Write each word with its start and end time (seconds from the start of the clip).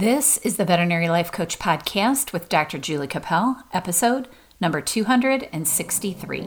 This 0.00 0.38
is 0.38 0.56
the 0.56 0.64
Veterinary 0.64 1.10
Life 1.10 1.30
Coach 1.30 1.58
Podcast 1.58 2.32
with 2.32 2.48
Dr. 2.48 2.78
Julie 2.78 3.06
Cappel, 3.06 3.56
episode 3.74 4.28
number 4.58 4.80
263. 4.80 6.40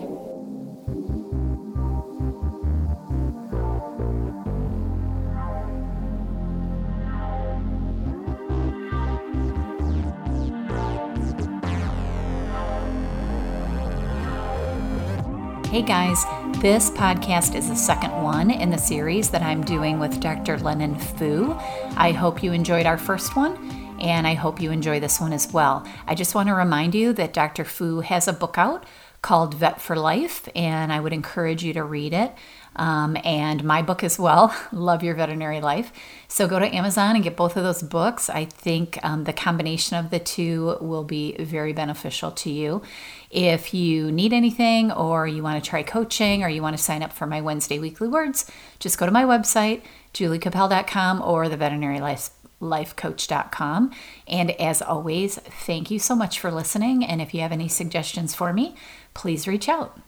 Hey 15.70 15.84
guys, 15.84 16.26
this 16.64 16.90
podcast 16.90 17.56
is 17.56 17.68
the 17.68 17.76
second 17.76 18.24
one 18.24 18.50
in 18.50 18.70
the 18.70 18.78
series 18.78 19.30
that 19.30 19.42
I'm 19.42 19.66
doing 19.66 20.00
with 20.00 20.22
Dr. 20.22 20.58
Lennon 20.58 20.98
Foo. 20.98 21.52
I 21.98 22.14
hope 22.14 22.42
you 22.42 22.54
enjoyed 22.54 22.86
our 22.86 22.98
first 22.98 23.36
one, 23.36 23.58
and 24.00 24.26
I 24.26 24.34
hope 24.36 24.62
you 24.62 24.72
enjoy 24.72 25.02
this 25.02 25.20
one 25.20 25.34
as 25.34 25.52
well. 25.52 25.86
I 26.08 26.16
just 26.16 26.36
want 26.36 26.48
to 26.48 26.56
remind 26.56 26.96
you 26.96 27.12
that 27.12 27.34
Dr. 27.34 27.66
Foo 27.66 28.00
has 28.00 28.30
a 28.30 28.34
book 28.34 28.58
out 28.58 28.86
called 29.22 29.56
Vet 29.56 29.82
for 29.82 29.98
Life, 29.98 30.48
and 30.56 30.94
I 30.94 31.02
would 31.02 31.12
encourage 31.12 31.66
you 31.66 31.74
to 31.74 31.84
read 31.84 32.14
it. 32.14 32.34
Um, 32.76 33.18
and 33.24 33.64
my 33.64 33.82
book 33.82 34.04
as 34.04 34.18
well, 34.18 34.56
Love 34.72 35.04
Your 35.04 35.16
Veterinary 35.16 35.62
Life. 35.62 35.92
So 36.28 36.48
go 36.48 36.60
to 36.60 36.76
Amazon 36.76 37.16
and 37.16 37.24
get 37.24 37.36
both 37.36 37.56
of 37.56 37.64
those 37.64 37.84
books. 37.84 38.30
I 38.30 38.46
think 38.46 38.98
um, 39.04 39.26
the 39.26 39.34
combination 39.34 39.98
of 39.98 40.10
the 40.10 40.20
two 40.20 40.78
will 40.82 41.04
be 41.04 41.36
very 41.38 41.74
beneficial 41.74 42.32
to 42.32 42.50
you. 42.50 42.82
If 43.30 43.74
you 43.74 44.12
need 44.12 44.34
anything, 44.34 44.92
or 44.92 45.28
you 45.28 45.44
want 45.44 45.64
to 45.64 45.70
try 45.70 45.84
coaching, 45.84 46.44
or 46.44 46.50
you 46.50 46.62
want 46.62 46.78
to 46.78 46.84
sign 46.84 47.04
up 47.04 47.14
for 47.14 47.26
my 47.28 47.42
Wednesday 47.42 47.80
weekly 47.80 48.08
words, 48.08 48.50
just 48.80 48.98
go 48.98 49.06
to 49.06 49.12
my 49.12 49.24
website, 49.24 49.84
juliecappel.com, 50.14 51.22
or 51.22 51.50
the 51.50 51.58
veterinary 51.58 52.00
life 52.00 52.30
lifecoach.com. 52.64 53.92
And 54.28 54.52
as 54.52 54.82
always, 54.82 55.36
thank 55.38 55.92
you 55.92 56.00
so 56.00 56.16
much 56.16 56.40
for 56.40 56.50
listening. 56.50 57.04
And 57.04 57.22
if 57.22 57.34
you 57.34 57.42
have 57.42 57.52
any 57.52 57.68
suggestions 57.68 58.34
for 58.34 58.54
me, 58.54 58.76
please 59.14 59.48
reach 59.48 59.70
out. 59.70 60.00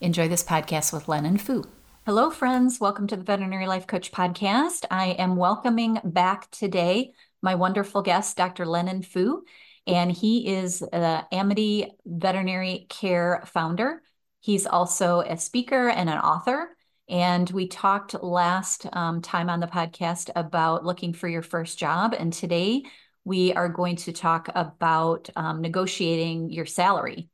Enjoy 0.00 0.28
this 0.28 0.44
podcast 0.44 0.92
with 0.92 1.08
Lennon 1.08 1.36
Foo. 1.36 1.64
Hello, 2.06 2.30
friends. 2.30 2.80
Welcome 2.80 3.06
to 3.08 3.16
the 3.16 3.24
Veterinary 3.24 3.66
Life 3.66 3.86
Coach 3.86 4.10
Podcast. 4.10 4.86
I 4.90 5.08
am 5.18 5.36
welcoming 5.36 5.98
back 6.02 6.50
today 6.50 7.12
my 7.42 7.54
wonderful 7.54 8.00
guest, 8.00 8.38
Dr. 8.38 8.64
Lennon 8.64 9.02
Foo, 9.02 9.44
and 9.86 10.10
he 10.10 10.48
is 10.48 10.78
the 10.78 11.26
Amity 11.30 11.92
Veterinary 12.06 12.86
Care 12.88 13.42
founder. 13.52 14.02
He's 14.40 14.66
also 14.66 15.20
a 15.20 15.36
speaker 15.36 15.90
and 15.90 16.08
an 16.08 16.16
author. 16.16 16.74
And 17.10 17.48
we 17.50 17.68
talked 17.68 18.14
last 18.22 18.86
um, 18.94 19.20
time 19.20 19.50
on 19.50 19.60
the 19.60 19.66
podcast 19.66 20.30
about 20.34 20.86
looking 20.86 21.12
for 21.12 21.28
your 21.28 21.42
first 21.42 21.78
job. 21.78 22.14
And 22.18 22.32
today 22.32 22.82
we 23.24 23.52
are 23.52 23.68
going 23.68 23.96
to 23.96 24.12
talk 24.12 24.48
about 24.54 25.28
um, 25.36 25.60
negotiating 25.60 26.48
your 26.48 26.66
salary. 26.66 27.28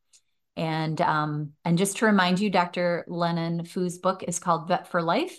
And 0.56 1.00
um, 1.00 1.52
and 1.64 1.76
just 1.76 1.98
to 1.98 2.06
remind 2.06 2.40
you, 2.40 2.48
Dr. 2.48 3.04
Lennon 3.08 3.64
Foo's 3.64 3.98
book 3.98 4.22
is 4.26 4.38
called 4.38 4.68
Vet 4.68 4.88
for 4.88 5.02
Life, 5.02 5.38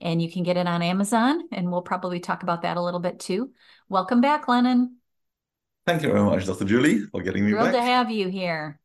and 0.00 0.20
you 0.20 0.30
can 0.30 0.42
get 0.42 0.56
it 0.56 0.66
on 0.66 0.82
Amazon. 0.82 1.42
And 1.52 1.70
we'll 1.72 1.82
probably 1.82 2.20
talk 2.20 2.42
about 2.42 2.62
that 2.62 2.76
a 2.76 2.82
little 2.82 3.00
bit 3.00 3.18
too. 3.18 3.52
Welcome 3.88 4.20
back, 4.20 4.46
Lennon. 4.46 4.96
Thank 5.86 6.02
you 6.02 6.12
very 6.12 6.22
much, 6.22 6.44
Dr. 6.44 6.66
Julie, 6.66 7.00
for 7.00 7.22
getting 7.22 7.46
me 7.46 7.52
Thrilled 7.52 7.72
back. 7.72 7.76
to 7.76 7.82
have 7.82 8.10
you 8.10 8.28
here. 8.28 8.78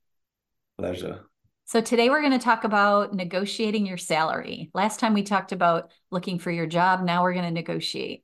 Pleasure. 0.77 1.25
So 1.65 1.81
today 1.81 2.09
we're 2.09 2.21
going 2.21 2.37
to 2.37 2.39
talk 2.39 2.63
about 2.63 3.13
negotiating 3.13 3.85
your 3.85 3.97
salary. 3.97 4.69
Last 4.73 4.99
time 4.99 5.13
we 5.13 5.23
talked 5.23 5.51
about 5.51 5.91
looking 6.11 6.39
for 6.39 6.51
your 6.51 6.65
job. 6.65 7.03
Now 7.03 7.23
we're 7.23 7.33
going 7.33 7.45
to 7.45 7.51
negotiate. 7.51 8.23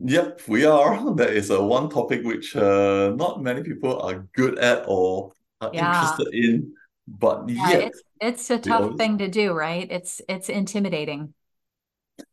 Yep, 0.00 0.42
we 0.48 0.64
are. 0.64 1.14
That 1.14 1.30
is 1.30 1.50
a 1.50 1.62
one 1.62 1.88
topic 1.88 2.24
which 2.24 2.56
uh, 2.56 3.12
not 3.16 3.42
many 3.42 3.62
people 3.62 4.00
are 4.00 4.26
good 4.34 4.58
at 4.58 4.84
or 4.88 5.32
Yeah. 5.70 5.84
interested 5.86 6.28
in, 6.32 6.74
but 7.06 7.48
Yeah, 7.54 7.72
yet 7.72 7.84
it's 7.86 8.02
it's 8.20 8.50
a 8.50 8.58
tough 8.58 8.84
always 8.84 8.96
thing 8.96 9.18
to 9.18 9.28
do, 9.28 9.52
right? 9.52 9.90
It's 9.90 10.20
it's 10.28 10.48
intimidating. 10.48 11.34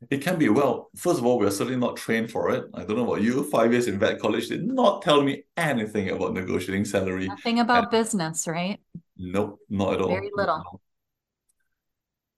it 0.09 0.21
can 0.21 0.37
be. 0.37 0.49
Well, 0.49 0.89
first 0.95 1.19
of 1.19 1.25
all, 1.25 1.39
we're 1.39 1.51
certainly 1.51 1.79
not 1.79 1.97
trained 1.97 2.31
for 2.31 2.51
it. 2.51 2.65
I 2.73 2.83
don't 2.83 2.97
know 2.97 3.03
about 3.05 3.21
you. 3.21 3.43
Five 3.49 3.71
years 3.71 3.87
in 3.87 3.99
vet 3.99 4.19
college 4.19 4.47
did 4.47 4.65
not 4.65 5.01
tell 5.01 5.21
me 5.21 5.43
anything 5.57 6.09
about 6.09 6.33
negotiating 6.33 6.85
salary. 6.85 7.27
Nothing 7.27 7.59
And 7.59 7.61
about 7.61 7.91
business, 7.91 8.47
right? 8.47 8.79
nope, 9.17 9.59
not 9.69 9.93
at 9.95 10.01
all. 10.01 10.09
Very 10.09 10.31
little. 10.33 10.81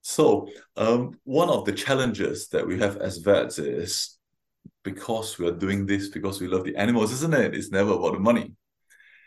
So, 0.02 0.48
um, 0.76 1.18
one 1.24 1.48
of 1.48 1.64
the 1.64 1.72
challenges 1.72 2.48
that 2.48 2.66
we 2.66 2.78
have 2.80 2.96
as 2.96 3.18
vets 3.18 3.58
is 3.58 4.18
because 4.84 5.38
we 5.38 5.46
are 5.48 5.52
doing 5.56 5.86
this 5.86 6.08
because 6.08 6.40
we 6.40 6.48
love 6.48 6.64
the 6.64 6.76
animals, 6.76 7.12
isn't 7.12 7.34
it? 7.34 7.54
It's 7.54 7.70
never 7.70 7.92
about 7.92 8.14
the 8.14 8.20
money. 8.20 8.54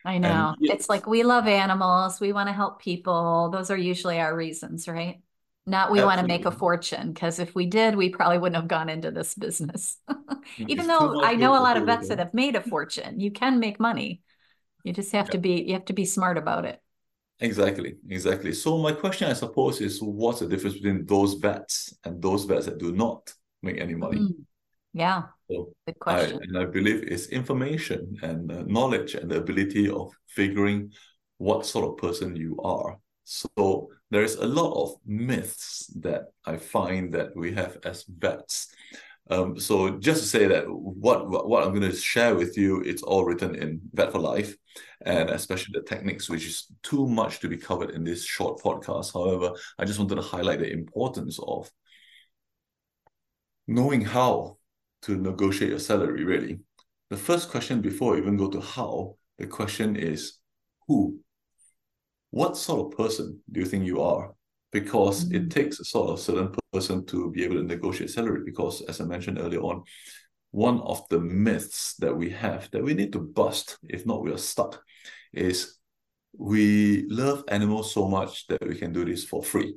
I 0.05 0.19
know. 0.19 0.55
yet, 0.59 0.75
It's 0.75 0.87
like 0.89 1.07
we 1.07 1.23
love 1.23 1.47
animals, 1.47 2.19
we 2.19 2.31
want 2.31 2.47
to 2.49 2.53
help 2.53 2.81
people. 2.81 3.49
Those 3.51 3.71
are 3.71 3.77
usually 3.77 4.19
our 4.19 4.35
reasons, 4.35 4.87
right? 4.87 5.21
Not 5.65 5.89
we 5.91 6.03
want 6.03 6.19
to 6.21 6.27
make 6.27 6.45
a 6.45 6.51
fortune, 6.51 7.11
because 7.11 7.39
if 7.39 7.55
we 7.55 7.65
did, 7.65 7.95
we 7.95 8.09
probably 8.09 8.37
wouldn't 8.37 8.55
have 8.61 8.67
gone 8.67 8.87
into 8.89 9.09
this 9.09 9.33
business. 9.33 9.97
Even 10.67 10.87
though 10.87 11.15
I 11.19 11.35
know 11.35 11.53
a 11.57 11.61
lot 11.61 11.77
of 11.77 11.85
vets 11.85 12.09
that 12.09 12.19
have 12.19 12.33
made 12.35 12.55
a 12.55 12.61
fortune, 12.61 13.19
you 13.19 13.31
can 13.31 13.59
make 13.59 13.79
money. 13.79 14.21
You 14.83 14.93
just 14.93 15.11
have 15.13 15.27
Yeah. 15.27 15.31
to 15.31 15.37
be 15.39 15.63
you 15.63 15.73
have 15.73 15.85
to 15.85 15.93
be 15.93 16.05
smart 16.05 16.37
about 16.37 16.65
it. 16.65 16.81
Exactly, 17.39 17.95
exactly. 18.09 18.53
So 18.53 18.77
my 18.77 18.93
question, 18.93 19.29
I 19.29 19.33
suppose, 19.33 19.81
is 19.81 20.01
what's 20.01 20.39
the 20.39 20.47
difference 20.47 20.75
between 20.75 21.05
those 21.05 21.33
vets 21.33 21.93
and 22.05 22.21
those 22.21 22.45
vets 22.45 22.65
that 22.65 22.77
do 22.77 22.93
not 22.93 23.33
make 23.61 23.77
any 23.79 23.93
money? 23.95 24.25
Mm, 24.27 24.45
yeah, 24.95 25.23
So 25.51 25.73
good 25.85 25.97
I 26.07 26.15
question. 26.15 26.39
and 26.41 26.57
I 26.57 26.63
believe 26.63 27.03
it's 27.03 27.27
information 27.27 28.15
and 28.23 28.49
uh, 28.49 28.63
knowledge 28.65 29.13
and 29.13 29.29
the 29.29 29.37
ability 29.37 29.89
of 29.89 30.13
figuring 30.27 30.93
what 31.37 31.65
sort 31.65 31.85
of 31.85 31.97
person 31.97 32.35
you 32.37 32.57
are. 32.63 32.97
So 33.25 33.89
there 34.09 34.23
is 34.23 34.35
a 34.35 34.45
lot 34.45 34.71
of 34.81 34.95
myths 35.05 35.87
that 35.99 36.27
I 36.45 36.55
find 36.55 37.13
that 37.13 37.35
we 37.35 37.53
have 37.55 37.77
as 37.83 38.05
vets. 38.07 38.73
Um, 39.29 39.59
so 39.59 39.99
just 39.99 40.21
to 40.21 40.27
say 40.29 40.47
that 40.47 40.63
what 40.69 41.29
what, 41.29 41.49
what 41.49 41.63
I'm 41.63 41.75
going 41.75 41.91
to 41.91 41.97
share 41.97 42.33
with 42.35 42.57
you, 42.57 42.81
it's 42.81 43.03
all 43.03 43.25
written 43.25 43.55
in 43.55 43.81
Vet 43.93 44.13
for 44.13 44.19
Life, 44.19 44.55
and 45.05 45.29
especially 45.29 45.73
the 45.73 45.85
techniques, 45.85 46.29
which 46.29 46.45
is 46.45 46.67
too 46.83 47.05
much 47.05 47.41
to 47.41 47.49
be 47.49 47.57
covered 47.57 47.89
in 47.89 48.05
this 48.05 48.23
short 48.23 48.61
podcast. 48.61 49.13
However, 49.13 49.55
I 49.77 49.83
just 49.83 49.99
wanted 49.99 50.15
to 50.15 50.21
highlight 50.21 50.59
the 50.59 50.71
importance 50.71 51.37
of 51.45 51.69
knowing 53.67 54.01
how 54.01 54.57
to 55.03 55.15
negotiate 55.17 55.69
your 55.71 55.79
salary, 55.79 56.23
really. 56.23 56.59
The 57.09 57.17
first 57.17 57.49
question 57.49 57.81
before 57.81 58.15
I 58.15 58.17
even 58.19 58.37
go 58.37 58.49
to 58.49 58.61
how, 58.61 59.15
the 59.37 59.47
question 59.47 59.95
is 59.95 60.39
who? 60.87 61.19
What 62.31 62.57
sort 62.57 62.91
of 62.93 62.97
person 62.97 63.39
do 63.51 63.59
you 63.59 63.65
think 63.65 63.85
you 63.85 64.01
are? 64.01 64.33
Because 64.71 65.31
it 65.31 65.45
Mm, 65.45 65.51
takes 65.51 65.79
a 65.79 65.85
sort 65.85 66.09
of 66.09 66.19
certain 66.19 66.53
person 66.73 67.05
to 67.05 67.31
be 67.31 67.43
able 67.45 67.55
to 67.55 67.63
negotiate 67.63 68.09
salary. 68.09 68.41
Because 68.43 68.81
as 68.81 68.99
I 68.99 69.05
mentioned 69.05 69.37
earlier 69.39 69.61
on, 69.61 69.83
one 70.51 70.81
of 70.81 71.07
the 71.09 71.19
myths 71.19 71.95
that 71.95 72.15
we 72.15 72.29
have 72.31 72.69
that 72.71 72.83
we 72.83 72.93
need 72.93 73.13
to 73.13 73.19
bust, 73.19 73.77
if 73.89 74.05
not, 74.05 74.23
we 74.23 74.31
are 74.31 74.37
stuck, 74.37 74.81
is 75.33 75.77
we 76.37 77.05
love 77.09 77.43
animals 77.49 77.93
so 77.93 78.07
much 78.07 78.47
that 78.47 78.65
we 78.67 78.75
can 78.75 78.91
do 78.91 79.05
this 79.05 79.23
for 79.23 79.43
free. 79.43 79.75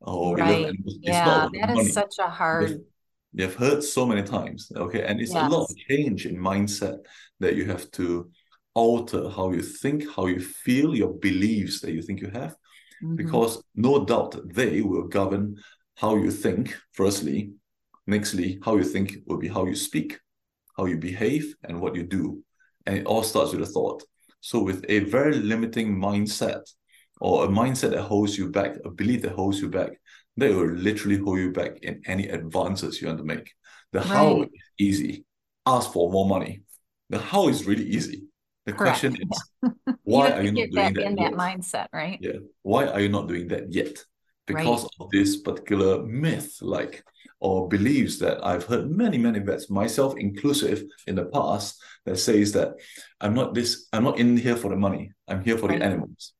Love 0.00 0.38
Right. 0.40 0.64
animals, 0.64 0.98
it's 1.04 1.24
not 1.24 1.42
Yeah, 1.42 1.48
that 1.60 1.70
is 1.70 1.74
money. 1.74 1.92
such 1.92 2.14
a 2.18 2.28
hard, 2.28 2.80
they've 3.32 3.54
heard 3.54 3.82
so 3.82 4.06
many 4.06 4.22
times, 4.22 4.70
okay? 4.76 5.04
And 5.04 5.20
it's 5.20 5.34
a 5.34 5.42
lot 5.42 5.64
of 5.64 5.76
change 5.76 6.26
in 6.26 6.36
mindset 6.36 6.98
that 7.40 7.56
you 7.56 7.66
have 7.66 7.90
to 7.92 8.30
alter 8.74 9.28
how 9.28 9.52
you 9.52 9.62
think, 9.62 10.04
how 10.14 10.26
you 10.26 10.40
feel, 10.40 10.94
your 10.94 11.12
beliefs 11.14 11.80
that 11.80 11.92
you 11.92 12.02
think 12.02 12.20
you 12.20 12.30
have, 12.30 12.54
hmm 13.00 13.16
because 13.16 13.62
no 13.74 14.04
doubt 14.04 14.36
they 14.54 14.80
will 14.80 15.06
govern 15.08 15.56
how 15.96 16.16
you 16.16 16.30
think, 16.30 16.76
firstly. 16.92 17.52
Nextly, 18.08 18.58
how 18.64 18.76
you 18.76 18.84
think 18.84 19.18
will 19.26 19.36
be 19.36 19.48
how 19.48 19.66
you 19.66 19.74
speak, 19.74 20.18
how 20.76 20.86
you 20.86 20.96
behave, 20.96 21.54
and 21.64 21.80
what 21.80 21.94
you 21.94 22.04
do. 22.04 22.42
And 22.86 22.96
it 22.98 23.06
all 23.06 23.22
starts 23.22 23.52
with 23.52 23.62
a 23.62 23.66
thought. 23.66 24.02
So, 24.40 24.62
with 24.62 24.84
a 24.88 25.00
very 25.00 25.34
limiting 25.34 25.96
mindset, 25.96 26.62
or 27.20 27.44
a 27.44 27.48
mindset 27.48 27.90
that 27.90 28.02
holds 28.02 28.38
you 28.38 28.50
back, 28.50 28.76
a 28.84 28.90
belief 28.90 29.22
that 29.22 29.32
holds 29.32 29.60
you 29.60 29.68
back, 29.68 29.90
that 30.38 30.54
will 30.54 30.70
literally 30.72 31.18
hold 31.18 31.38
you 31.38 31.52
back 31.52 31.78
in 31.82 32.02
any 32.06 32.28
advances 32.28 33.00
you 33.00 33.08
want 33.08 33.18
to 33.18 33.24
make. 33.24 33.52
The 33.92 34.00
how 34.02 34.40
Right. 34.40 34.50
is 34.52 34.60
easy. 34.78 35.24
Ask 35.66 35.92
for 35.92 36.10
more 36.10 36.26
money. 36.28 36.62
The 37.10 37.18
how 37.18 37.48
is 37.48 37.66
really 37.66 37.84
easy. 37.84 38.24
The 38.66 38.72
Correct. 38.72 39.00
question 39.00 39.16
is, 39.20 39.38
why 40.04 40.30
are 40.32 40.42
you 40.42 40.52
not 40.52 40.70
doing 40.70 40.94
that 40.94 41.06
in 41.08 41.16
that 41.16 41.16
that 41.16 41.30
yet? 41.30 41.32
mindset, 41.32 41.86
right? 41.92 42.18
Yeah. 42.20 42.40
Why 42.62 42.86
are 42.86 43.00
you 43.00 43.08
not 43.08 43.28
doing 43.28 43.48
that 43.48 43.72
yet? 43.72 43.94
Right. 44.50 44.56
Because 44.56 44.88
of 45.00 45.10
this 45.10 45.36
particular 45.38 46.02
myth, 46.04 46.56
like, 46.62 47.04
or 47.40 47.68
beliefs 47.68 48.18
that 48.20 48.44
I've 48.44 48.64
heard 48.64 48.90
many, 48.90 49.18
many 49.18 49.40
vets, 49.40 49.68
myself 49.70 50.16
inclusive, 50.16 50.82
in 51.06 51.14
the 51.16 51.26
past, 51.26 51.80
that 52.06 52.16
says 52.18 52.52
that 52.52 52.70
I'm 53.20 53.34
not 53.34 53.54
this, 53.54 53.88
I'm 53.92 54.04
not 54.04 54.18
in 54.18 54.36
here 54.36 54.56
for 54.56 54.70
the 54.70 54.76
money. 54.76 55.12
I'm 55.28 55.42
here 55.44 55.58
for 55.58 55.68
the 55.68 55.74
animals. 55.82 56.32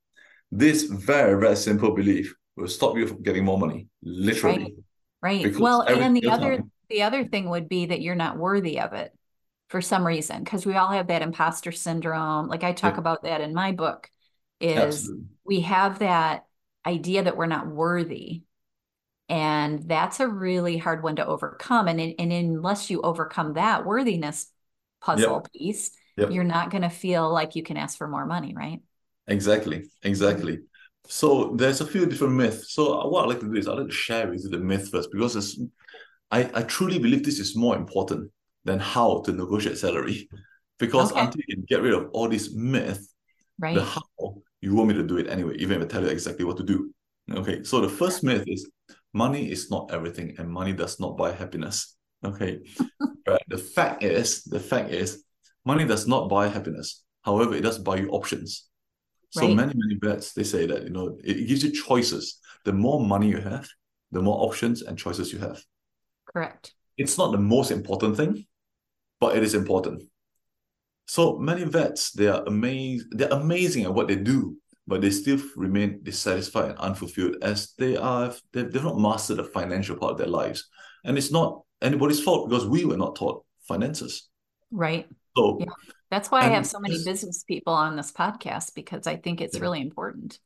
This 0.51 0.85
very, 0.85 1.39
very 1.39 1.57
simple 1.57 1.95
belief 1.95 2.35
will 2.59 2.69
stop 2.69 2.97
you 2.97 3.07
from 3.07 3.23
getting 3.23 3.45
more 3.45 3.59
money, 3.59 3.89
literally. 4.03 4.77
Right. 5.23 5.45
Right. 5.45 5.59
Well, 5.59 5.83
and 5.83 6.17
the 6.17 6.29
other 6.29 6.57
time, 6.59 6.71
the 6.91 7.03
other 7.03 7.25
thing 7.25 7.51
would 7.51 7.69
be 7.69 7.87
that 7.87 8.01
you're 8.01 8.15
not 8.15 8.39
worthy 8.39 8.81
of 8.81 8.93
it. 8.93 9.13
for 9.69 9.81
some 9.81 10.07
reason 10.07 10.43
because 10.43 10.65
we 10.65 10.75
all 10.75 10.89
have 10.91 11.09
that 11.09 11.23
imposter 11.23 11.73
syndrome. 11.73 12.49
Like 12.49 12.65
I 12.65 12.73
talk 12.73 12.95
yeah. 12.95 13.01
about 13.01 13.23
that 13.23 13.41
in 13.41 13.55
my 13.55 13.73
book 13.73 14.11
is 14.61 14.77
Absolutely. 14.79 15.25
we 15.45 15.61
have 15.61 15.99
that 16.01 16.47
idea 16.87 17.25
that 17.25 17.37
we're 17.37 17.47
not 17.47 17.69
worthy. 17.69 18.43
And 19.29 19.87
that's 19.87 20.21
a 20.21 20.29
really 20.29 20.79
hard 20.79 21.03
one 21.03 21.17
to 21.17 21.27
overcome. 21.27 21.87
And, 21.87 22.01
in, 22.01 22.15
and 22.19 22.33
unless 22.33 22.89
you 22.89 23.03
overcome 23.03 23.55
that 23.55 23.85
worthiness 23.85 24.51
puzzle 25.03 25.43
yep. 25.45 25.53
piece, 25.53 25.91
yep. 26.17 26.31
you're 26.31 26.45
not 26.45 26.71
going 26.71 26.83
to 26.83 26.89
feel 26.89 27.31
like 27.31 27.55
you 27.55 27.63
can 27.63 27.77
ask 27.77 27.99
for 27.99 28.09
more 28.09 28.25
money, 28.25 28.55
right? 28.57 28.81
Exactly. 29.27 29.91
Exactly. 30.03 30.61
So 31.09 31.55
there's 31.57 31.81
a 31.81 31.87
few 31.87 32.05
different 32.07 32.35
myths. 32.35 32.75
So 32.75 33.07
what 33.09 33.25
I'd 33.25 33.29
like 33.29 33.41
to 33.41 33.49
do 33.49 33.55
is 33.55 33.67
I'd 33.67 33.79
like 33.79 33.87
to 33.87 33.93
share 33.93 34.29
with 34.29 34.45
you 34.45 34.51
the 34.51 34.59
myth 34.59 34.91
first 34.91 35.11
because 35.11 35.59
I, 36.31 36.51
I 36.55 36.63
truly 36.63 36.99
believe 36.99 37.25
this 37.25 37.39
is 37.39 37.57
more 37.57 37.77
important 37.77 38.31
than 38.65 38.79
how 38.79 39.23
to 39.23 39.33
negotiate 39.33 39.79
salary. 39.79 40.29
Because 40.79 41.11
okay. 41.11 41.23
until 41.23 41.41
you 41.49 41.57
can 41.57 41.65
get 41.67 41.83
rid 41.83 41.95
of 41.95 42.11
all 42.13 42.29
these 42.29 42.55
myths, 42.55 43.15
right. 43.59 43.75
the 43.75 43.85
how, 43.85 44.03
you 44.61 44.75
want 44.75 44.89
me 44.89 44.95
to 44.95 45.03
do 45.03 45.17
it 45.17 45.29
anyway, 45.29 45.57
even 45.57 45.81
if 45.81 45.87
I 45.87 45.89
tell 45.89 46.03
you 46.03 46.09
exactly 46.09 46.45
what 46.45 46.59
to 46.59 46.63
do. 46.63 46.93
Okay, 47.33 47.63
so 47.65 47.81
the 47.81 47.89
first 47.89 48.23
myth 48.23 48.45
is 48.47 48.71
money 49.13 49.51
is 49.51 49.71
not 49.71 49.91
everything 49.93 50.35
and 50.39 50.49
money 50.49 50.73
does 50.73 51.01
not 51.01 51.17
buy 51.17 51.33
happiness. 51.33 51.97
Okay, 52.25 52.61
right. 53.27 53.43
The 53.49 53.59
fact 53.59 54.03
is, 54.03 54.45
the 54.45 54.61
fact 54.61 54.91
is, 54.91 55.25
money 55.65 55.87
does 55.87 56.07
not 56.07 56.29
buy 56.29 56.49
happiness. 56.49 57.03
However, 57.23 57.55
it 57.55 57.63
does 57.63 57.79
buy 57.79 57.97
you 57.97 58.09
options. 58.11 58.68
So 59.31 59.43
right. 59.43 59.55
many, 59.55 59.73
many 59.75 59.99
vets, 60.01 60.33
they 60.33 60.45
say 60.45 60.67
that, 60.67 60.85
you 60.85 60.91
know, 60.91 61.19
it, 61.23 61.37
it 61.37 61.49
gives 61.49 61.63
you 61.63 61.71
choices. 61.71 62.39
The 62.65 62.73
more 62.73 63.05
money 63.05 63.29
you 63.29 63.41
have, 63.41 63.69
the 64.11 64.23
more 64.23 64.45
options 64.47 64.83
and 64.83 64.99
choices 64.99 65.33
you 65.33 65.39
have. 65.39 65.63
Correct. 66.27 66.75
It's 66.97 67.19
not 67.19 67.33
the 67.33 67.39
most 67.39 67.71
important 67.71 68.17
thing, 68.17 68.47
but 69.21 69.37
it 69.37 69.43
is 69.43 69.55
important. 69.55 70.03
So 71.07 71.39
many 71.39 71.65
vets, 71.65 72.13
they 72.13 72.27
are 72.27 72.43
amazed, 72.47 73.07
they're 73.11 73.29
amazing 73.29 73.85
at 73.85 73.95
what 73.95 74.09
they 74.09 74.17
do, 74.17 74.57
but 74.87 75.01
they 75.01 75.11
still 75.11 75.39
remain 75.57 76.01
dissatisfied 76.03 76.71
and 76.71 76.79
unfulfilled 76.79 77.37
as 77.43 77.75
they 77.79 77.97
are 77.97 78.35
they've, 78.53 78.71
they've 78.73 78.83
not 78.83 78.99
mastered 78.99 79.37
the 79.37 79.45
financial 79.45 79.97
part 79.97 80.13
of 80.13 80.19
their 80.19 80.27
lives. 80.27 80.69
And 81.05 81.17
it's 81.17 81.31
not 81.31 81.63
anybody's 81.81 82.23
fault 82.23 82.49
because 82.49 82.67
we 82.67 82.85
were 82.85 82.97
not 82.97 83.17
taught 83.17 83.45
finances. 83.67 84.29
Right. 84.71 85.07
So 85.37 85.59
yeah. 85.61 85.67
That's 86.11 86.31
why 86.31 86.41
I 86.41 86.49
have 86.49 86.67
so 86.67 86.81
many 86.81 87.03
business 87.05 87.45
people 87.45 87.73
on 87.73 87.97
this 87.97 88.13
podcast 88.13 88.75
because 88.75 89.07
I 89.07 89.17
think 89.17 89.41
it's 89.41 89.57
yeah. 89.57 89.63
really 89.63 89.81
important. 89.81 90.39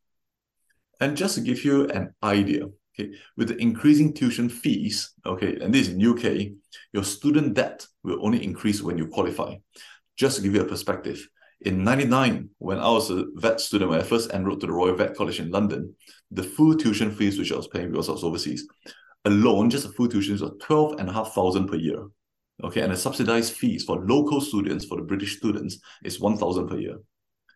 And 1.00 1.17
just 1.17 1.35
to 1.37 1.41
give 1.41 1.64
you 1.64 1.88
an 1.88 2.14
idea, 2.23 2.67
Okay, 2.99 3.12
with 3.38 3.49
the 3.49 3.56
increasing 3.56 4.12
tuition 4.12 4.50
fees, 4.50 5.14
okay, 5.25 5.56
and 5.61 5.73
this 5.73 5.88
is 5.88 5.94
in 5.94 6.06
UK, 6.06 6.53
your 6.93 7.05
student 7.05 7.55
debt 7.55 7.87
will 8.03 8.25
only 8.25 8.44
increase 8.44 8.82
when 8.82 8.99
you 8.99 9.06
qualify. 9.06 9.55
Just 10.17 10.37
to 10.37 10.43
give 10.43 10.55
you 10.55 10.61
a 10.61 10.67
perspective, 10.67 11.26
in 11.62 11.85
99, 11.85 12.50
when 12.58 12.79
I 12.79 12.91
was 12.91 13.11
a 13.11 13.25
vet 13.35 13.61
student, 13.61 13.91
when 13.91 14.00
I 14.00 14.03
first 14.03 14.31
enrolled 14.32 14.61
to 14.61 14.67
the 14.67 14.73
Royal 14.73 14.94
Vet 14.94 15.17
College 15.17 15.41
in 15.41 15.50
London, 15.50 15.94
the 16.31 16.43
full 16.43 16.76
tuition 16.76 17.11
fees 17.11 17.38
which 17.38 17.53
I 17.53 17.56
was 17.56 17.69
paying 17.69 17.91
because 17.91 18.11
I 18.11 18.12
was 18.12 18.25
overseas, 18.25 18.69
alone, 19.25 19.70
just 19.70 19.87
the 19.87 19.93
full 19.94 20.08
tuition 20.08 20.32
was 20.38 20.43
12,500 20.61 21.69
per 21.69 21.76
year. 21.76 22.05
Okay, 22.62 22.81
and 22.81 22.93
the 22.93 22.97
subsidized 22.97 23.55
fees 23.55 23.85
for 23.85 24.05
local 24.05 24.41
students, 24.41 24.85
for 24.85 24.97
the 24.97 25.03
British 25.03 25.37
students, 25.37 25.79
is 26.05 26.20
1,000 26.20 26.69
per 26.69 26.79
year. 26.79 26.99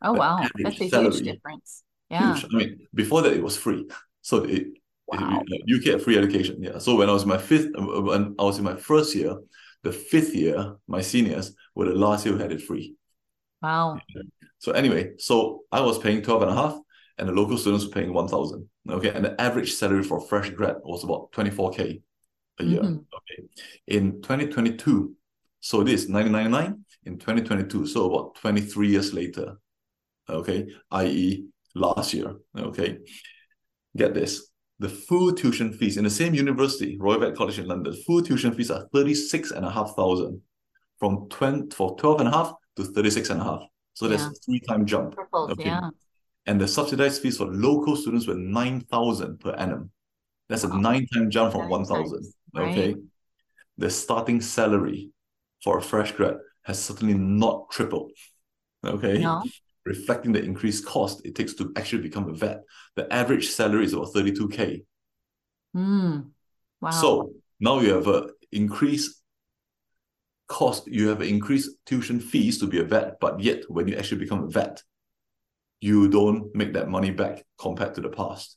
Oh, 0.02 0.12
wow. 0.12 0.46
That's 0.58 0.80
a 0.80 0.88
salary, 0.88 1.12
huge 1.12 1.24
difference. 1.24 1.84
Yeah. 2.10 2.34
Huge. 2.34 2.46
I 2.52 2.56
mean, 2.56 2.86
before 2.94 3.22
that, 3.22 3.32
it 3.32 3.42
was 3.42 3.56
free. 3.56 3.88
So 4.22 4.44
it, 4.44 4.66
Wow. 5.06 5.42
You 5.48 5.80
get 5.80 6.02
free 6.02 6.18
education. 6.18 6.62
Yeah. 6.62 6.78
So 6.78 6.96
when 6.96 7.08
I 7.08 7.12
was 7.12 7.22
in 7.22 7.28
my 7.28 7.38
fifth, 7.38 7.70
uh, 7.78 8.02
when 8.02 8.34
I 8.38 8.42
was 8.42 8.58
in 8.58 8.64
my 8.64 8.74
first 8.74 9.14
year, 9.14 9.36
the 9.82 9.92
fifth 9.92 10.34
year, 10.34 10.76
my 10.88 11.00
seniors 11.00 11.54
were 11.74 11.86
the 11.86 11.94
last 11.94 12.26
year 12.26 12.34
who 12.34 12.40
had 12.40 12.52
it 12.52 12.62
free. 12.62 12.96
Wow. 13.62 14.00
So 14.58 14.72
anyway, 14.72 15.12
so 15.18 15.62
I 15.70 15.80
was 15.80 15.98
paying 15.98 16.22
12 16.22 16.42
and 16.42 16.50
a 16.50 16.54
half 16.54 16.78
and 17.18 17.28
the 17.28 17.32
local 17.32 17.56
students 17.56 17.84
were 17.84 17.92
paying 17.92 18.12
1,000. 18.12 18.68
Okay. 18.90 19.10
And 19.10 19.24
the 19.24 19.40
average 19.40 19.74
salary 19.74 20.02
for 20.02 20.18
a 20.18 20.22
fresh 20.22 20.50
grad 20.50 20.76
was 20.82 21.04
about 21.04 21.30
24K 21.32 22.02
a 22.58 22.64
year. 22.64 22.82
Mm-hmm. 22.82 22.98
Okay. 23.14 23.48
In 23.86 24.22
2022, 24.22 25.14
so 25.60 25.82
this 25.82 26.08
1999 26.08 26.84
in 27.04 27.18
2022, 27.18 27.86
so 27.86 28.12
about 28.12 28.34
23 28.36 28.88
years 28.88 29.12
later, 29.12 29.58
okay, 30.28 30.66
i.e., 30.92 31.46
last 31.74 32.14
year, 32.14 32.36
okay, 32.56 32.98
get 33.96 34.14
this 34.14 34.50
the 34.78 34.88
full 34.88 35.32
tuition 35.32 35.72
fees 35.72 35.96
in 35.96 36.04
the 36.04 36.10
same 36.10 36.34
university, 36.34 36.98
Royal 36.98 37.20
Vet 37.20 37.34
College 37.34 37.58
in 37.58 37.66
London, 37.66 37.94
full 38.06 38.22
tuition 38.22 38.52
fees 38.52 38.70
are 38.70 38.86
36 38.92 39.50
and 39.52 39.64
a 39.64 39.70
half 39.70 39.94
thousand 39.96 40.40
from 40.98 41.28
20 41.30 41.74
for 41.74 41.96
12 41.96 42.20
and 42.20 42.28
a 42.28 42.32
half 42.32 42.52
to 42.76 42.84
36 42.84 43.30
and 43.30 43.40
a 43.40 43.44
half. 43.44 43.62
So 43.94 44.06
yeah. 44.06 44.16
there's 44.16 44.38
three 44.44 44.60
time 44.60 44.84
jump. 44.84 45.14
Tripled, 45.14 45.52
okay. 45.52 45.64
Yeah. 45.64 45.90
And 46.46 46.60
the 46.60 46.68
subsidized 46.68 47.22
fees 47.22 47.38
for 47.38 47.46
local 47.46 47.96
students 47.96 48.26
were 48.26 48.34
9,000 48.34 49.40
per 49.40 49.52
annum. 49.52 49.90
That's 50.48 50.64
wow. 50.64 50.76
a 50.76 50.80
nine 50.80 51.06
time 51.12 51.30
jump 51.30 51.52
from 51.52 51.68
1,000. 51.68 52.24
Okay. 52.56 52.92
Right. 52.92 52.96
The 53.78 53.90
starting 53.90 54.40
salary 54.40 55.10
for 55.62 55.78
a 55.78 55.82
fresh 55.82 56.12
grad 56.12 56.36
has 56.62 56.82
certainly 56.82 57.14
not 57.14 57.70
tripled. 57.70 58.12
Okay. 58.84 59.18
No 59.18 59.42
reflecting 59.86 60.32
the 60.32 60.42
increased 60.42 60.84
cost 60.84 61.24
it 61.24 61.34
takes 61.34 61.54
to 61.54 61.72
actually 61.76 62.02
become 62.02 62.28
a 62.28 62.34
vet. 62.34 62.64
The 62.96 63.10
average 63.12 63.48
salary 63.48 63.84
is 63.84 63.94
about 63.94 64.12
32K. 64.12 64.84
Mm. 65.74 66.30
Wow. 66.80 66.90
So 66.90 67.32
now 67.60 67.78
you 67.80 67.94
have 67.94 68.08
a 68.08 68.28
increased 68.52 69.22
cost, 70.48 70.86
you 70.88 71.08
have 71.08 71.20
an 71.20 71.28
increased 71.28 71.70
tuition 71.86 72.20
fees 72.20 72.58
to 72.58 72.66
be 72.66 72.80
a 72.80 72.84
vet, 72.84 73.18
but 73.20 73.40
yet 73.40 73.62
when 73.68 73.88
you 73.88 73.96
actually 73.96 74.18
become 74.18 74.44
a 74.44 74.48
vet, 74.48 74.82
you 75.80 76.08
don't 76.08 76.54
make 76.54 76.72
that 76.72 76.88
money 76.88 77.10
back 77.10 77.44
compared 77.58 77.94
to 77.94 78.00
the 78.00 78.08
past. 78.08 78.56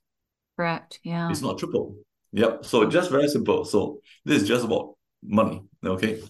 Correct. 0.60 1.00
Yeah. 1.04 1.30
It's 1.30 1.42
not 1.42 1.58
triple. 1.58 1.96
Yep. 2.34 2.66
So 2.66 2.84
just 2.90 3.10
very 3.10 3.30
simple. 3.30 3.64
So 3.64 4.02
this 4.26 4.42
is 4.42 4.48
just 4.48 4.66
about 4.66 4.98
money. 5.24 5.64
Okay. 5.86 6.22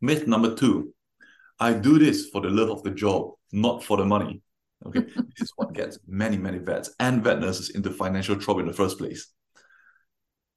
Myth 0.00 0.26
number 0.26 0.54
two 0.54 0.94
I 1.58 1.74
do 1.74 1.98
this 1.98 2.30
for 2.30 2.40
the 2.40 2.48
love 2.48 2.70
of 2.70 2.82
the 2.82 2.90
job, 2.90 3.32
not 3.52 3.84
for 3.84 3.98
the 3.98 4.04
money. 4.06 4.40
Okay, 4.86 5.00
this 5.14 5.42
is 5.42 5.52
what 5.56 5.74
gets 5.74 5.98
many, 6.08 6.38
many 6.38 6.56
vets 6.56 6.90
and 6.98 7.22
vet 7.22 7.38
nurses 7.38 7.68
into 7.70 7.90
financial 7.90 8.36
trouble 8.36 8.60
in 8.60 8.66
the 8.66 8.72
first 8.72 8.96
place. 8.96 9.30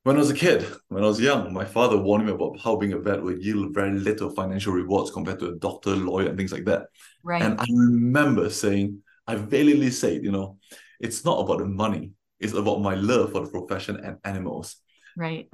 When 0.03 0.15
I 0.15 0.19
was 0.19 0.31
a 0.31 0.35
kid, 0.35 0.65
when 0.87 1.03
I 1.03 1.07
was 1.07 1.19
young, 1.19 1.53
my 1.53 1.65
father 1.65 1.97
warned 1.97 2.25
me 2.25 2.31
about 2.31 2.57
how 2.57 2.77
being 2.77 2.93
a 2.93 2.99
vet 2.99 3.21
would 3.21 3.43
yield 3.43 3.73
very 3.73 3.91
little 3.91 4.29
financial 4.29 4.71
rewards 4.71 5.11
compared 5.11 5.39
to 5.39 5.49
a 5.49 5.55
doctor, 5.55 5.93
lawyer, 5.93 6.29
and 6.29 6.37
things 6.37 6.53
like 6.53 6.65
that. 6.65 6.83
Right. 7.21 7.41
And 7.41 7.59
I 7.59 7.65
remember 7.69 8.49
saying, 8.49 9.03
I 9.27 9.35
valiantly 9.35 9.91
said, 9.91 10.23
you 10.23 10.31
know, 10.31 10.57
it's 11.01 11.25
not 11.25 11.41
about 11.41 11.59
the 11.59 11.65
money, 11.65 12.11
it's 12.43 12.53
about 12.53 12.81
my 12.81 12.95
love 12.95 13.31
for 13.31 13.41
the 13.41 13.49
profession 13.49 13.97
and 14.03 14.17
animals. 14.23 14.75
Right. 15.15 15.49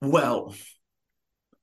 Well, 0.00 0.54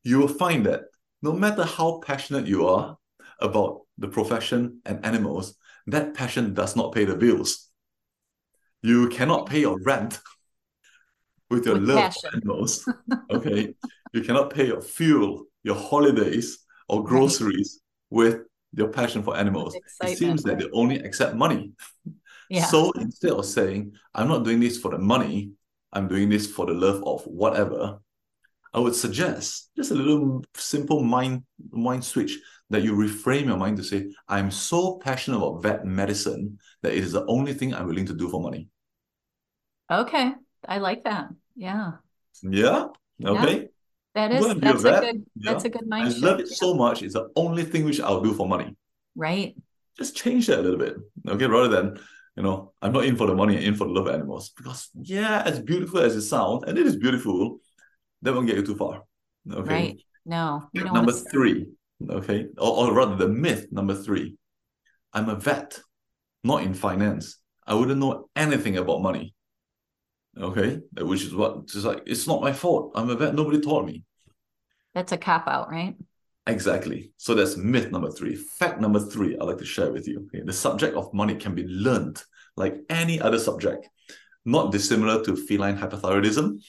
you 0.04 0.20
will 0.20 0.28
find 0.28 0.66
that 0.66 0.82
no 1.22 1.32
matter 1.32 1.64
how 1.64 2.02
passionate 2.06 2.46
you 2.48 2.68
are 2.68 2.98
about 3.40 3.82
the 3.98 4.08
profession 4.08 4.82
and 4.86 5.06
animals, 5.06 5.56
that 5.88 6.14
passion 6.14 6.54
does 6.54 6.76
not 6.76 6.94
pay 6.94 7.06
the 7.06 7.16
bills. 7.16 7.70
You 8.82 9.10
cannot 9.10 9.48
pay 9.48 9.62
your 9.62 9.80
rent 9.82 10.20
with 11.50 11.66
your 11.66 11.76
with 11.76 11.88
love 11.88 11.98
passion. 12.00 12.30
for 12.30 12.36
animals. 12.38 12.90
Okay. 13.32 13.74
you 14.14 14.22
cannot 14.22 14.50
pay 14.50 14.68
your 14.68 14.82
fuel, 14.82 15.46
your 15.64 15.76
holidays, 15.76 16.60
or 16.90 17.04
groceries 17.04 17.80
right. 18.10 18.18
with 18.18 18.42
your 18.74 18.90
passion 18.90 19.24
for 19.24 19.38
animals. 19.38 19.76
It 20.04 20.18
seems 20.18 20.44
that 20.44 20.60
they 20.60 20.68
only 20.74 20.98
accept 21.00 21.36
money. 21.36 21.72
Yeah. 22.52 22.66
So 22.66 22.92
instead 23.00 23.32
of 23.32 23.46
saying, 23.46 23.94
I'm 24.14 24.28
not 24.28 24.44
doing 24.44 24.60
this 24.60 24.78
for 24.78 24.92
the 24.92 24.98
money, 24.98 25.52
I'm 25.94 26.10
doing 26.10 26.28
this 26.28 26.48
for 26.48 26.66
the 26.66 26.74
love 26.74 27.02
of 27.08 27.24
whatever, 27.24 28.00
I 28.74 28.80
would 28.80 28.94
suggest 28.94 29.70
just 29.78 29.92
a 29.92 29.96
little 29.96 30.44
simple 30.56 31.02
mind 31.02 31.44
mind 31.72 32.04
switch 32.04 32.38
that 32.70 32.84
you 32.84 32.94
reframe 32.94 33.46
your 33.46 33.56
mind 33.56 33.78
to 33.78 33.84
say, 33.86 34.12
I'm 34.28 34.52
so 34.52 34.98
passionate 34.98 35.38
about 35.38 35.64
vet 35.64 35.86
medicine 35.86 36.60
that 36.82 36.92
it 36.92 37.00
is 37.00 37.14
the 37.14 37.26
only 37.28 37.54
thing 37.54 37.74
I'm 37.74 37.88
willing 37.88 38.08
to 38.08 38.14
do 38.14 38.28
for 38.28 38.42
money. 38.42 38.68
Okay. 39.90 40.34
I 40.68 40.80
like 40.80 41.06
that. 41.06 41.30
Yeah. 41.56 41.94
Yeah. 42.44 42.88
Okay. 43.24 43.62
Yeah. 43.62 43.68
That 44.14 44.32
is 44.34 44.56
that's 44.60 44.84
a, 44.84 45.00
good 45.00 45.26
yeah. 45.38 45.52
that's 45.54 45.64
a 45.64 45.70
good 45.70 45.90
mindset. 45.90 46.22
I 46.22 46.28
love 46.28 46.40
it 46.42 46.48
yeah. 46.50 46.56
so 46.56 46.74
much. 46.74 47.02
It's 47.02 47.14
the 47.14 47.30
only 47.38 47.64
thing 47.64 47.86
which 47.86 48.02
I'll 48.02 48.20
do 48.20 48.34
for 48.34 48.46
money. 48.46 48.76
Right. 49.16 49.56
Just 49.98 50.18
change 50.18 50.48
that 50.48 50.60
a 50.60 50.62
little 50.62 50.80
bit. 50.80 50.96
Okay. 51.26 51.46
Rather 51.46 51.70
than, 51.70 52.00
you 52.36 52.44
know, 52.44 52.74
I'm 52.82 52.94
not 52.94 53.06
in 53.06 53.16
for 53.16 53.28
the 53.28 53.36
money, 53.36 53.58
I'm 53.58 53.64
in 53.64 53.76
for 53.76 53.86
the 53.86 53.94
love 53.94 54.08
of 54.08 54.16
animals. 54.16 54.52
Because 54.56 54.90
yeah, 55.02 55.44
as 55.46 55.60
beautiful 55.60 56.00
as 56.00 56.16
it 56.16 56.22
sounds, 56.22 56.64
and 56.66 56.78
it 56.78 56.86
is 56.86 56.96
beautiful, 56.96 57.60
that 58.22 58.34
won't 58.34 58.48
get 58.48 58.58
you 58.58 58.66
too 58.66 58.76
far. 58.76 59.04
Okay. 59.52 59.74
Right. 59.74 60.02
No. 60.26 60.70
number 60.74 61.12
three. 61.12 61.68
Okay. 62.10 62.48
Or, 62.58 62.88
or 62.88 62.94
rather, 62.94 63.16
the 63.16 63.28
myth 63.28 63.68
number 63.72 63.96
three. 63.96 64.38
I'm 65.14 65.30
a 65.30 65.36
vet, 65.36 65.80
not 66.44 66.64
in 66.64 66.74
finance. 66.74 67.38
I 67.68 67.74
wouldn't 67.74 68.00
know 68.00 68.30
anything 68.36 68.78
about 68.78 69.02
money. 69.02 69.34
Okay. 70.40 70.80
Which 71.00 71.24
is 71.24 71.36
what 71.36 71.68
just 71.68 71.86
like 71.86 72.04
it's 72.06 72.28
not 72.28 72.42
my 72.42 72.54
fault. 72.54 72.94
I'm 72.96 73.10
a 73.10 73.16
vet. 73.16 73.36
Nobody 73.36 73.60
taught 73.60 73.86
me. 73.86 74.04
That's 74.94 75.12
a 75.12 75.18
cop 75.18 75.48
out, 75.48 75.70
right? 75.70 75.96
Exactly. 76.48 77.12
So 77.18 77.36
that's 77.36 77.56
myth 77.56 77.92
number 77.92 78.12
three. 78.12 78.36
Fact 78.36 78.82
number 78.82 79.00
three, 79.00 79.38
I'd 79.38 79.44
like 79.44 79.60
to 79.60 79.66
share 79.66 79.92
with 79.92 80.08
you. 80.08 80.28
Okay? 80.28 80.44
The 80.44 80.54
subject 80.54 80.96
of 80.96 81.14
money 81.14 81.36
can 81.36 81.54
be 81.54 81.66
learned 81.68 82.22
like 82.58 82.78
any 82.90 83.22
other 83.22 83.40
subject, 83.40 83.88
not 84.44 84.72
dissimilar 84.72 85.24
to 85.24 85.36
feline 85.36 85.78
hypothyroidism, 85.78 86.60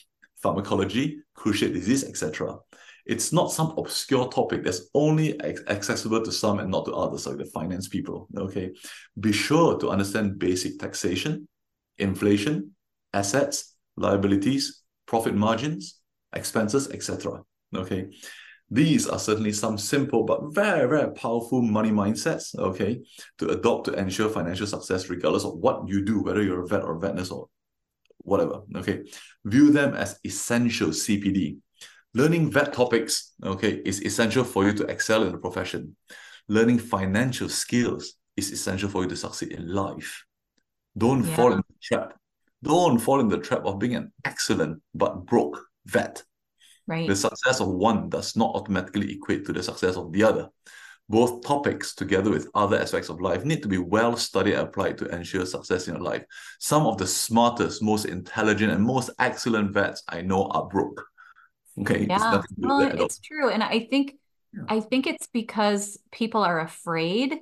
pharmacology, 0.41 1.17
cruciate 1.35 1.73
disease, 1.73 2.03
etc. 2.03 2.57
It's 3.05 3.33
not 3.33 3.51
some 3.51 3.73
obscure 3.77 4.29
topic 4.29 4.63
that's 4.63 4.89
only 4.93 5.39
accessible 5.41 6.23
to 6.23 6.31
some 6.31 6.59
and 6.59 6.71
not 6.71 6.85
to 6.85 6.93
others, 6.93 7.25
like 7.27 7.37
the 7.37 7.45
finance 7.45 7.87
people. 7.87 8.27
Okay. 8.37 8.71
Be 9.19 9.33
sure 9.33 9.77
to 9.79 9.89
understand 9.89 10.39
basic 10.39 10.79
taxation, 10.79 11.47
inflation, 11.97 12.71
assets, 13.13 13.75
liabilities, 13.97 14.83
profit 15.05 15.35
margins, 15.35 15.99
expenses, 16.33 16.89
etc. 16.91 17.41
Okay. 17.75 18.07
These 18.73 19.07
are 19.07 19.19
certainly 19.19 19.53
some 19.53 19.77
simple 19.77 20.23
but 20.23 20.51
very, 20.51 20.89
very 20.89 21.13
powerful 21.13 21.61
money 21.61 21.91
mindsets, 21.91 22.57
okay, 22.57 23.01
to 23.37 23.49
adopt 23.49 23.85
to 23.85 23.93
ensure 23.93 24.29
financial 24.29 24.65
success 24.65 25.11
regardless 25.11 25.45
of 25.45 25.53
what 25.53 25.87
you 25.87 26.03
do, 26.03 26.23
whether 26.23 26.41
you're 26.41 26.63
a 26.63 26.67
vet 26.67 26.81
or 26.81 26.95
a 26.95 26.99
vet 26.99 27.13
nurse 27.13 27.29
or 27.29 27.49
whatever, 28.23 28.61
okay. 28.75 29.03
View 29.45 29.71
them 29.71 29.93
as 29.93 30.19
essential 30.25 30.89
CPD. 30.89 31.57
Learning 32.15 32.49
vet 32.49 32.73
topics, 32.73 33.33
okay, 33.45 33.79
is 33.85 34.01
essential 34.01 34.43
for 34.43 34.65
you 34.65 34.73
to 34.73 34.85
excel 34.85 35.21
in 35.21 35.31
the 35.31 35.37
profession. 35.37 35.95
Learning 36.47 36.79
financial 36.79 37.49
skills 37.49 38.15
is 38.35 38.51
essential 38.51 38.89
for 38.89 39.03
you 39.03 39.09
to 39.09 39.15
succeed 39.15 39.51
in 39.51 39.71
life. 39.71 40.25
Don't 40.97 41.23
yeah. 41.23 41.35
fall 41.35 41.53
in 41.53 41.57
the 41.59 41.75
trap. 41.79 42.15
Don't 42.63 42.97
fall 42.97 43.19
in 43.19 43.27
the 43.27 43.37
trap 43.37 43.65
of 43.65 43.77
being 43.77 43.93
an 43.93 44.11
excellent 44.25 44.81
but 44.95 45.27
broke 45.27 45.63
vet. 45.85 46.23
Right. 46.87 47.07
The 47.07 47.15
success 47.15 47.61
of 47.61 47.69
one 47.69 48.09
does 48.09 48.35
not 48.35 48.55
automatically 48.55 49.13
equate 49.13 49.45
to 49.45 49.53
the 49.53 49.63
success 49.63 49.95
of 49.95 50.11
the 50.11 50.23
other. 50.23 50.49
Both 51.09 51.45
topics, 51.45 51.95
together 51.95 52.29
with 52.29 52.49
other 52.55 52.79
aspects 52.79 53.09
of 53.09 53.21
life, 53.21 53.45
need 53.45 53.61
to 53.61 53.67
be 53.67 53.77
well 53.77 54.15
studied 54.15 54.53
and 54.53 54.67
applied 54.67 54.97
to 54.99 55.05
ensure 55.05 55.45
success 55.45 55.87
in 55.87 55.95
your 55.95 56.03
life. 56.03 56.23
Some 56.59 56.85
of 56.85 56.97
the 56.97 57.07
smartest, 57.07 57.83
most 57.83 58.05
intelligent, 58.05 58.71
and 58.71 58.83
most 58.83 59.09
excellent 59.19 59.71
vets 59.71 60.03
I 60.07 60.21
know 60.21 60.45
are 60.47 60.67
broke. 60.67 61.05
Okay. 61.81 62.05
Yeah. 62.09 62.39
It's, 62.39 62.47
well, 62.57 62.81
it's 62.81 63.19
true. 63.19 63.49
And 63.49 63.63
I 63.63 63.81
think 63.81 64.15
yeah. 64.53 64.63
I 64.69 64.79
think 64.79 65.07
it's 65.07 65.27
because 65.27 65.99
people 66.11 66.43
are 66.43 66.59
afraid 66.59 67.39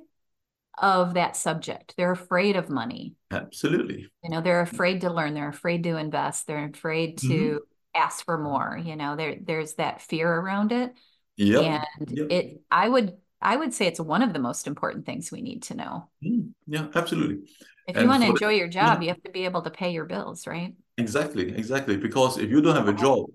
of 0.78 1.14
that 1.14 1.36
subject. 1.36 1.94
They're 1.96 2.12
afraid 2.12 2.56
of 2.56 2.70
money. 2.70 3.14
Absolutely. 3.30 4.08
You 4.24 4.30
know, 4.30 4.40
they're 4.40 4.62
afraid 4.62 5.02
to 5.02 5.12
learn, 5.12 5.34
they're 5.34 5.48
afraid 5.48 5.84
to 5.84 5.96
invest, 5.96 6.46
they're 6.46 6.64
afraid 6.64 7.18
to 7.18 7.26
mm-hmm 7.26 7.56
ask 7.94 8.24
for 8.24 8.38
more 8.38 8.80
you 8.82 8.96
know 8.96 9.16
there 9.16 9.36
there's 9.40 9.74
that 9.74 10.00
fear 10.00 10.32
around 10.32 10.72
it. 10.72 10.92
Yeah 11.36 11.84
and 11.98 12.10
yep. 12.10 12.26
it 12.30 12.62
i 12.70 12.88
would 12.88 13.16
i 13.40 13.56
would 13.56 13.72
say 13.72 13.86
it's 13.86 13.98
one 13.98 14.22
of 14.22 14.32
the 14.32 14.38
most 14.38 14.66
important 14.66 15.06
things 15.06 15.32
we 15.32 15.42
need 15.42 15.62
to 15.64 15.74
know. 15.74 16.08
Mm, 16.24 16.52
yeah 16.66 16.86
absolutely. 16.94 17.48
If 17.88 17.96
and 17.96 18.04
you 18.04 18.08
want 18.08 18.22
to 18.22 18.30
enjoy 18.30 18.50
your 18.50 18.68
job 18.68 18.98
yeah. 18.98 19.02
you 19.02 19.08
have 19.08 19.22
to 19.24 19.30
be 19.30 19.44
able 19.44 19.62
to 19.62 19.70
pay 19.70 19.90
your 19.92 20.04
bills 20.04 20.46
right? 20.46 20.74
Exactly 20.98 21.54
exactly. 21.56 21.96
Because 21.96 22.38
if 22.38 22.50
you 22.50 22.60
don't 22.60 22.76
have 22.76 22.88
a 22.88 22.92
job 22.92 23.26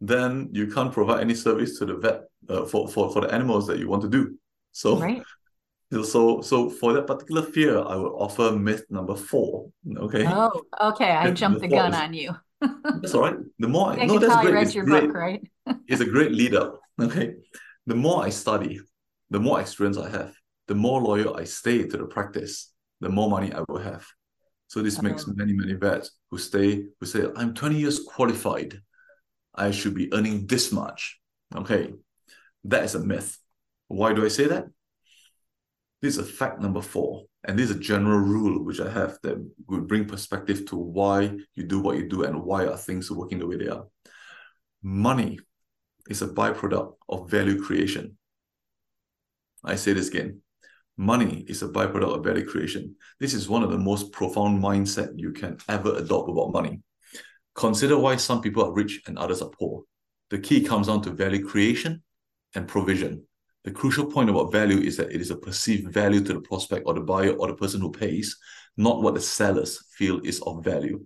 then 0.00 0.48
you 0.52 0.66
can't 0.66 0.92
provide 0.92 1.20
any 1.20 1.34
service 1.34 1.78
to 1.78 1.86
the 1.86 1.96
vet 1.96 2.22
uh, 2.48 2.64
for, 2.64 2.88
for 2.88 3.10
for 3.12 3.20
the 3.22 3.32
animals 3.32 3.66
that 3.66 3.78
you 3.78 3.88
want 3.88 4.02
to 4.02 4.08
do. 4.08 4.38
So 4.72 4.98
right. 4.98 5.22
so 6.04 6.40
so 6.40 6.70
for 6.70 6.92
that 6.92 7.06
particular 7.06 7.42
fear 7.42 7.78
i 7.78 7.96
would 7.96 8.12
offer 8.12 8.52
myth 8.52 8.84
number 8.90 9.16
four 9.16 9.70
okay? 9.96 10.24
Oh 10.26 10.62
okay. 10.80 11.10
I 11.10 11.30
jumped 11.32 11.60
the 11.60 11.68
gun 11.68 11.92
is, 11.92 11.98
on 11.98 12.14
you 12.14 12.36
that's 12.60 13.14
all 13.14 13.22
right. 13.22 13.36
The 13.58 13.68
more 13.68 13.90
I, 13.90 14.04
no, 14.04 14.18
that's 14.18 14.46
great. 14.46 14.62
It's 14.62 14.74
great. 14.74 15.06
Book, 15.06 15.14
right? 15.14 15.42
it's 15.88 16.00
a 16.00 16.06
great 16.06 16.32
lead 16.32 16.54
up. 16.54 16.80
Okay. 17.00 17.34
The 17.86 17.94
more 17.94 18.22
I 18.22 18.30
study, 18.30 18.80
the 19.30 19.40
more 19.40 19.60
experience 19.60 19.96
I 19.96 20.10
have, 20.10 20.34
the 20.68 20.74
more 20.74 21.00
loyal 21.00 21.36
I 21.36 21.44
stay 21.44 21.86
to 21.86 21.96
the 21.96 22.04
practice, 22.04 22.72
the 23.00 23.08
more 23.08 23.30
money 23.30 23.52
I 23.52 23.62
will 23.68 23.78
have. 23.78 24.04
So 24.68 24.82
this 24.82 25.02
makes 25.02 25.22
uh-huh. 25.24 25.32
many, 25.36 25.52
many 25.52 25.72
vets 25.72 26.12
who 26.30 26.38
stay, 26.38 26.84
who 27.00 27.06
say, 27.06 27.24
I'm 27.36 27.54
20 27.54 27.76
years 27.76 28.00
qualified. 28.00 28.80
I 29.54 29.72
should 29.72 29.94
be 29.94 30.12
earning 30.12 30.46
this 30.46 30.70
much. 30.70 31.18
Okay. 31.56 31.92
That 32.64 32.84
is 32.84 32.94
a 32.94 33.00
myth. 33.00 33.38
Why 33.88 34.12
do 34.12 34.24
I 34.24 34.28
say 34.28 34.46
that? 34.46 34.66
This 36.02 36.18
is 36.18 36.30
fact 36.30 36.60
number 36.60 36.82
four. 36.82 37.24
And 37.44 37.58
this 37.58 37.70
is 37.70 37.76
a 37.76 37.80
general 37.80 38.18
rule 38.18 38.62
which 38.64 38.80
I 38.80 38.90
have 38.90 39.18
that 39.22 39.36
would 39.68 39.88
bring 39.88 40.04
perspective 40.04 40.66
to 40.66 40.76
why 40.76 41.36
you 41.54 41.64
do 41.64 41.80
what 41.80 41.96
you 41.96 42.08
do 42.08 42.24
and 42.24 42.42
why 42.42 42.66
are 42.66 42.76
things 42.76 43.10
working 43.10 43.38
the 43.38 43.46
way 43.46 43.56
they 43.56 43.68
are. 43.68 43.86
Money 44.82 45.38
is 46.08 46.22
a 46.22 46.28
byproduct 46.28 46.94
of 47.08 47.30
value 47.30 47.62
creation. 47.62 48.18
I 49.64 49.76
say 49.76 49.92
this 49.92 50.08
again. 50.08 50.42
Money 50.96 51.44
is 51.48 51.62
a 51.62 51.68
byproduct 51.68 52.18
of 52.18 52.24
value 52.24 52.46
creation. 52.46 52.96
This 53.18 53.32
is 53.32 53.48
one 53.48 53.62
of 53.62 53.70
the 53.70 53.78
most 53.78 54.12
profound 54.12 54.62
mindset 54.62 55.12
you 55.16 55.32
can 55.32 55.56
ever 55.68 55.96
adopt 55.96 56.28
about 56.28 56.52
money. 56.52 56.82
Consider 57.54 57.98
why 57.98 58.16
some 58.16 58.42
people 58.42 58.64
are 58.64 58.72
rich 58.72 59.00
and 59.06 59.18
others 59.18 59.40
are 59.40 59.50
poor. 59.50 59.84
The 60.28 60.38
key 60.38 60.62
comes 60.62 60.88
down 60.88 61.02
to 61.02 61.10
value 61.10 61.46
creation 61.46 62.02
and 62.54 62.68
provision. 62.68 63.24
The 63.64 63.70
crucial 63.70 64.06
point 64.06 64.30
about 64.30 64.52
value 64.52 64.78
is 64.78 64.96
that 64.96 65.12
it 65.12 65.20
is 65.20 65.30
a 65.30 65.36
perceived 65.36 65.92
value 65.92 66.24
to 66.24 66.32
the 66.32 66.40
prospect 66.40 66.84
or 66.86 66.94
the 66.94 67.00
buyer 67.00 67.32
or 67.32 67.48
the 67.48 67.54
person 67.54 67.80
who 67.80 67.92
pays, 67.92 68.38
not 68.76 69.02
what 69.02 69.14
the 69.14 69.20
sellers 69.20 69.84
feel 69.92 70.20
is 70.24 70.40
of 70.42 70.64
value. 70.64 71.04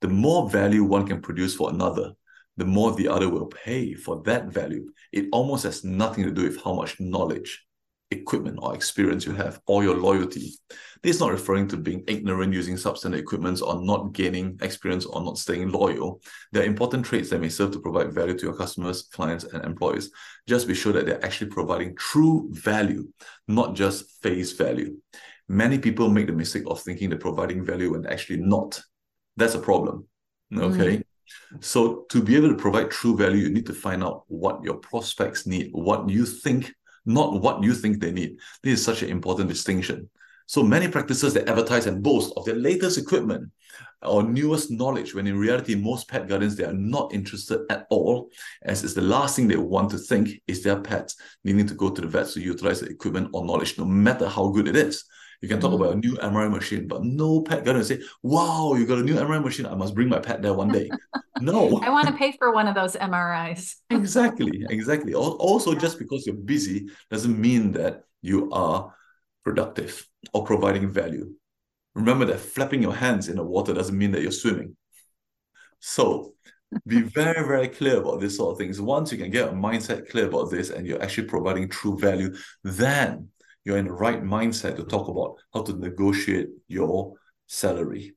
The 0.00 0.08
more 0.08 0.48
value 0.48 0.84
one 0.84 1.06
can 1.06 1.20
produce 1.20 1.54
for 1.54 1.70
another, 1.70 2.12
the 2.56 2.64
more 2.64 2.92
the 2.92 3.08
other 3.08 3.28
will 3.28 3.46
pay 3.46 3.94
for 3.94 4.22
that 4.24 4.46
value. 4.46 4.90
It 5.12 5.26
almost 5.32 5.64
has 5.64 5.84
nothing 5.84 6.24
to 6.24 6.30
do 6.30 6.42
with 6.42 6.62
how 6.62 6.74
much 6.74 6.98
knowledge 6.98 7.64
equipment 8.12 8.58
or 8.62 8.74
experience 8.74 9.26
you 9.26 9.32
have 9.32 9.60
or 9.66 9.82
your 9.82 9.96
loyalty. 9.96 10.52
This 11.02 11.16
is 11.16 11.20
not 11.20 11.32
referring 11.32 11.66
to 11.68 11.76
being 11.76 12.04
ignorant 12.06 12.54
using 12.54 12.76
substandard 12.76 13.18
equipment 13.18 13.60
or 13.60 13.84
not 13.84 14.12
gaining 14.12 14.58
experience 14.62 15.04
or 15.04 15.20
not 15.20 15.36
staying 15.36 15.70
loyal. 15.70 16.20
There 16.52 16.62
are 16.62 16.66
important 16.66 17.04
traits 17.04 17.30
that 17.30 17.40
may 17.40 17.48
serve 17.48 17.72
to 17.72 17.80
provide 17.80 18.14
value 18.14 18.38
to 18.38 18.46
your 18.46 18.56
customers, 18.56 19.02
clients, 19.02 19.44
and 19.44 19.64
employees. 19.64 20.10
Just 20.46 20.68
be 20.68 20.74
sure 20.74 20.92
that 20.92 21.06
they're 21.06 21.24
actually 21.24 21.50
providing 21.50 21.96
true 21.96 22.48
value, 22.52 23.08
not 23.48 23.74
just 23.74 24.22
face 24.22 24.52
value. 24.52 24.96
Many 25.48 25.78
people 25.78 26.08
make 26.08 26.28
the 26.28 26.32
mistake 26.32 26.64
of 26.68 26.80
thinking 26.80 27.10
they're 27.10 27.18
providing 27.18 27.64
value 27.64 27.92
when 27.92 28.06
actually 28.06 28.38
not. 28.38 28.80
That's 29.36 29.56
a 29.56 29.58
problem. 29.60 30.06
Okay. 30.56 30.98
Mm. 30.98 31.02
So 31.60 32.04
to 32.10 32.22
be 32.22 32.36
able 32.36 32.48
to 32.48 32.54
provide 32.54 32.90
true 32.90 33.16
value, 33.16 33.42
you 33.42 33.50
need 33.50 33.66
to 33.66 33.74
find 33.74 34.04
out 34.04 34.24
what 34.28 34.62
your 34.62 34.76
prospects 34.76 35.46
need, 35.46 35.70
what 35.72 36.08
you 36.08 36.26
think 36.26 36.72
not 37.04 37.40
what 37.40 37.62
you 37.62 37.74
think 37.74 38.00
they 38.00 38.12
need. 38.12 38.38
This 38.62 38.80
is 38.80 38.84
such 38.84 39.02
an 39.02 39.10
important 39.10 39.48
distinction. 39.48 40.08
So 40.46 40.62
many 40.62 40.88
practices 40.88 41.34
that 41.34 41.48
advertise 41.48 41.86
and 41.86 42.02
boast 42.02 42.32
of 42.36 42.44
their 42.44 42.56
latest 42.56 42.98
equipment 42.98 43.50
or 44.02 44.22
newest 44.22 44.70
knowledge, 44.70 45.14
when 45.14 45.26
in 45.26 45.38
reality, 45.38 45.74
most 45.74 46.08
pet 46.08 46.28
guardians, 46.28 46.56
they 46.56 46.64
are 46.64 46.72
not 46.72 47.14
interested 47.14 47.60
at 47.70 47.86
all, 47.90 48.28
as 48.62 48.82
it's 48.82 48.94
the 48.94 49.00
last 49.00 49.36
thing 49.36 49.46
they 49.46 49.56
want 49.56 49.90
to 49.90 49.98
think 49.98 50.30
is 50.46 50.62
their 50.62 50.80
pets 50.80 51.16
needing 51.44 51.66
to 51.66 51.74
go 51.74 51.88
to 51.88 52.00
the 52.00 52.08
vets 52.08 52.34
to 52.34 52.40
utilize 52.40 52.80
the 52.80 52.86
equipment 52.86 53.30
or 53.32 53.44
knowledge, 53.44 53.78
no 53.78 53.84
matter 53.84 54.28
how 54.28 54.48
good 54.48 54.68
it 54.68 54.76
is. 54.76 55.04
You 55.42 55.48
can 55.48 55.60
talk 55.60 55.72
about 55.72 55.94
a 55.94 55.96
new 55.96 56.14
MRI 56.14 56.48
machine, 56.48 56.86
but 56.86 57.04
no 57.04 57.42
pet 57.42 57.64
gonna 57.64 57.84
say, 57.84 58.00
wow, 58.22 58.74
you 58.74 58.86
got 58.86 58.98
a 58.98 59.02
new 59.02 59.16
MRI 59.16 59.42
machine. 59.42 59.66
I 59.66 59.74
must 59.74 59.94
bring 59.94 60.08
my 60.08 60.20
pet 60.20 60.40
there 60.40 60.54
one 60.54 60.68
day. 60.68 60.90
No. 61.40 61.80
I 61.82 61.90
want 61.90 62.06
to 62.06 62.12
pay 62.12 62.30
for 62.38 62.52
one 62.52 62.68
of 62.68 62.76
those 62.76 62.94
MRIs. 62.94 63.74
exactly. 63.90 64.64
Exactly. 64.70 65.12
Also, 65.12 65.74
just 65.74 65.98
because 65.98 66.24
you're 66.24 66.36
busy 66.36 66.88
doesn't 67.10 67.36
mean 67.36 67.72
that 67.72 68.04
you 68.20 68.48
are 68.52 68.94
productive 69.42 70.06
or 70.32 70.44
providing 70.44 70.88
value. 70.88 71.32
Remember 71.96 72.24
that 72.26 72.38
flapping 72.38 72.80
your 72.80 72.94
hands 72.94 73.28
in 73.28 73.36
the 73.36 73.42
water 73.42 73.74
doesn't 73.74 73.98
mean 73.98 74.12
that 74.12 74.22
you're 74.22 74.30
swimming. 74.30 74.76
So 75.80 76.34
be 76.86 77.02
very, 77.14 77.46
very 77.46 77.68
clear 77.68 78.00
about 78.00 78.20
this 78.20 78.36
sort 78.36 78.52
of 78.52 78.58
things. 78.58 78.80
Once 78.80 79.10
you 79.10 79.18
can 79.18 79.30
get 79.30 79.48
a 79.48 79.52
mindset 79.52 80.08
clear 80.08 80.26
about 80.28 80.50
this 80.50 80.70
and 80.70 80.86
you're 80.86 81.02
actually 81.02 81.26
providing 81.26 81.68
true 81.68 81.98
value, 81.98 82.34
then 82.62 83.28
you're 83.64 83.78
in 83.78 83.86
the 83.86 83.92
right 83.92 84.22
mindset 84.22 84.76
to 84.76 84.84
talk 84.84 85.08
about 85.08 85.36
how 85.54 85.62
to 85.62 85.72
negotiate 85.74 86.48
your 86.68 87.14
salary. 87.46 88.14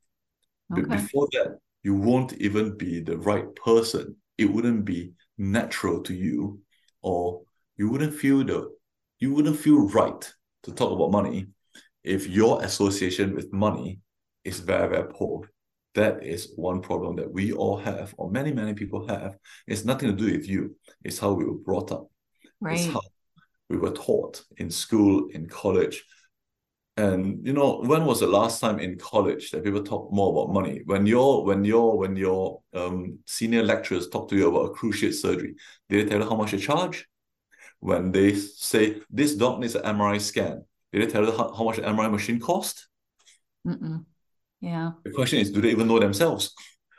Okay. 0.71 0.81
But 0.81 0.89
before 0.89 1.27
that, 1.33 1.59
you 1.83 1.95
won't 1.95 2.33
even 2.33 2.77
be 2.77 3.01
the 3.01 3.17
right 3.17 3.53
person. 3.55 4.15
It 4.37 4.45
wouldn't 4.45 4.85
be 4.85 5.11
natural 5.37 6.01
to 6.03 6.13
you, 6.13 6.59
or 7.01 7.41
you 7.77 7.89
wouldn't 7.89 8.13
feel 8.13 8.43
the 8.43 8.71
you 9.19 9.33
wouldn't 9.33 9.59
feel 9.59 9.87
right 9.89 10.33
to 10.63 10.71
talk 10.73 10.91
about 10.91 11.11
money 11.11 11.47
if 12.03 12.27
your 12.27 12.63
association 12.63 13.35
with 13.35 13.53
money 13.53 13.99
is 14.43 14.59
very, 14.59 14.89
very 14.89 15.09
poor. 15.09 15.49
That 15.95 16.23
is 16.23 16.51
one 16.55 16.81
problem 16.81 17.15
that 17.15 17.31
we 17.31 17.53
all 17.53 17.77
have, 17.77 18.13
or 18.17 18.29
many, 18.29 18.51
many 18.51 18.73
people 18.73 19.07
have. 19.07 19.37
It's 19.65 19.85
nothing 19.85 20.09
to 20.09 20.15
do 20.15 20.31
with 20.31 20.47
you. 20.47 20.75
It's 21.03 21.19
how 21.19 21.31
we 21.31 21.45
were 21.45 21.53
brought 21.53 21.91
up. 21.91 22.09
Right. 22.59 22.77
It's 22.77 22.87
how 22.87 23.01
we 23.69 23.77
were 23.77 23.91
taught 23.91 24.43
in 24.57 24.69
school, 24.69 25.27
in 25.29 25.47
college. 25.47 26.03
And 26.97 27.45
you 27.45 27.51
know, 27.51 27.81
when 27.81 28.05
was 28.05 28.21
the 28.21 28.27
last 28.27 28.61
time 28.61 28.79
in 28.79 28.97
college 28.97 29.51
that 29.51 29.63
people 29.63 29.83
talk 29.83 30.11
more 30.13 30.31
about 30.31 30.53
money? 30.53 30.81
When 30.85 31.05
your 31.05 31.43
when 31.43 31.65
your 31.65 31.97
when 31.97 32.15
your 32.15 32.61
um, 32.73 33.19
senior 33.25 33.63
lecturers 33.63 34.07
talk 34.07 34.29
to 34.29 34.35
you 34.35 34.47
about 34.47 34.71
a 34.71 34.73
cruciate 34.73 35.13
surgery, 35.13 35.55
did 35.89 36.05
they 36.05 36.09
tell 36.09 36.21
you 36.21 36.29
how 36.29 36.35
much 36.35 36.51
they 36.51 36.57
charge? 36.57 37.05
when 37.79 38.11
they 38.11 38.33
say 38.33 39.01
this 39.09 39.35
dog 39.35 39.59
needs 39.59 39.75
an 39.75 39.83
MRI 39.83 40.19
scan, 40.19 40.65
did 40.91 41.01
they 41.01 41.11
tell 41.11 41.23
you 41.23 41.31
how, 41.31 41.53
how 41.53 41.63
much 41.63 41.77
an 41.77 41.85
MRI 41.85 42.11
machine 42.11 42.39
cost? 42.39 42.87
Mm-mm. 43.67 44.05
Yeah. 44.59 44.91
The 45.03 45.11
question 45.11 45.39
is, 45.39 45.51
do 45.51 45.61
they 45.61 45.69
even 45.69 45.87
know 45.87 45.99
themselves? 45.99 46.53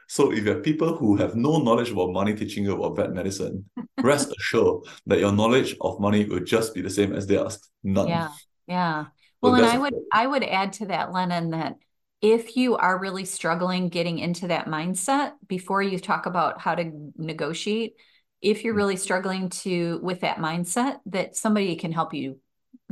So 0.09 0.33
if 0.33 0.45
you 0.45 0.51
have 0.51 0.63
people 0.63 0.97
who 0.97 1.17
have 1.17 1.35
no 1.35 1.59
knowledge 1.59 1.91
about 1.91 2.13
money 2.13 2.35
teaching 2.35 2.65
you 2.65 2.75
about 2.75 2.97
vet 2.97 3.13
medicine, 3.13 3.69
rest 4.01 4.33
assured 4.39 4.85
that 5.07 5.19
your 5.19 5.33
knowledge 5.33 5.77
of 5.81 6.01
money 6.01 6.25
will 6.25 6.41
just 6.41 6.75
be 6.75 6.81
the 6.81 6.91
same 6.91 7.13
as 7.13 7.27
theirs. 7.27 7.59
None. 7.83 8.09
Yeah. 8.09 8.29
Yeah. 8.67 9.07
Well, 9.43 9.53
so 9.53 9.59
and 9.59 9.67
I 9.67 9.79
would 9.79 9.95
I 10.13 10.27
would 10.27 10.45
add 10.45 10.75
to 10.75 10.87
that, 10.87 11.13
Lennon, 11.13 11.51
that 11.51 11.77
if 12.21 12.57
you 12.57 12.77
are 12.77 12.99
really 12.99 13.25
struggling 13.25 13.89
getting 13.89 14.19
into 14.19 14.49
that 14.49 14.67
mindset 14.67 15.33
before 15.47 15.83
you 15.83 15.99
talk 15.99 16.27
about 16.27 16.61
how 16.61 16.75
to 16.75 17.13
negotiate, 17.17 17.97
if 18.41 18.65
you're 18.65 18.75
really 18.75 18.97
struggling 18.97 19.51
to 19.51 20.01
with 20.03 20.21
that 20.21 20.39
mindset, 20.39 20.99
that 21.07 21.37
somebody 21.37 21.77
can 21.77 21.93
help 21.93 22.15
you 22.15 22.39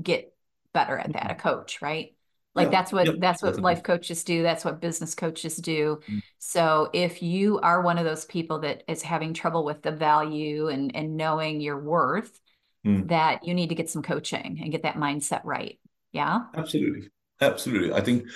get 0.02 0.32
better 0.72 0.98
at 0.98 1.12
that, 1.12 1.30
a 1.30 1.34
mm-hmm. 1.34 1.48
coach, 1.48 1.80
right? 1.80 2.13
Like 2.54 2.66
yeah, 2.66 2.70
that's 2.70 2.92
what 2.92 3.20
that's 3.20 3.42
what 3.42 3.50
definitely. 3.50 3.62
life 3.62 3.82
coaches 3.82 4.22
do. 4.22 4.42
That's 4.42 4.64
what 4.64 4.80
business 4.80 5.14
coaches 5.14 5.56
do. 5.56 6.00
Mm. 6.08 6.22
So 6.38 6.88
if 6.92 7.22
you 7.22 7.58
are 7.60 7.82
one 7.82 7.98
of 7.98 8.04
those 8.04 8.24
people 8.26 8.60
that 8.60 8.84
is 8.86 9.02
having 9.02 9.34
trouble 9.34 9.64
with 9.64 9.82
the 9.82 9.90
value 9.90 10.68
and 10.68 10.94
and 10.94 11.16
knowing 11.16 11.60
your 11.60 11.80
worth, 11.80 12.38
mm. 12.86 13.08
that 13.08 13.44
you 13.44 13.54
need 13.54 13.70
to 13.70 13.74
get 13.74 13.90
some 13.90 14.02
coaching 14.02 14.60
and 14.62 14.70
get 14.70 14.84
that 14.84 14.94
mindset 14.94 15.40
right. 15.42 15.80
Yeah. 16.12 16.42
Absolutely. 16.54 17.08
Absolutely. 17.40 17.92
I 17.92 18.00
think 18.00 18.28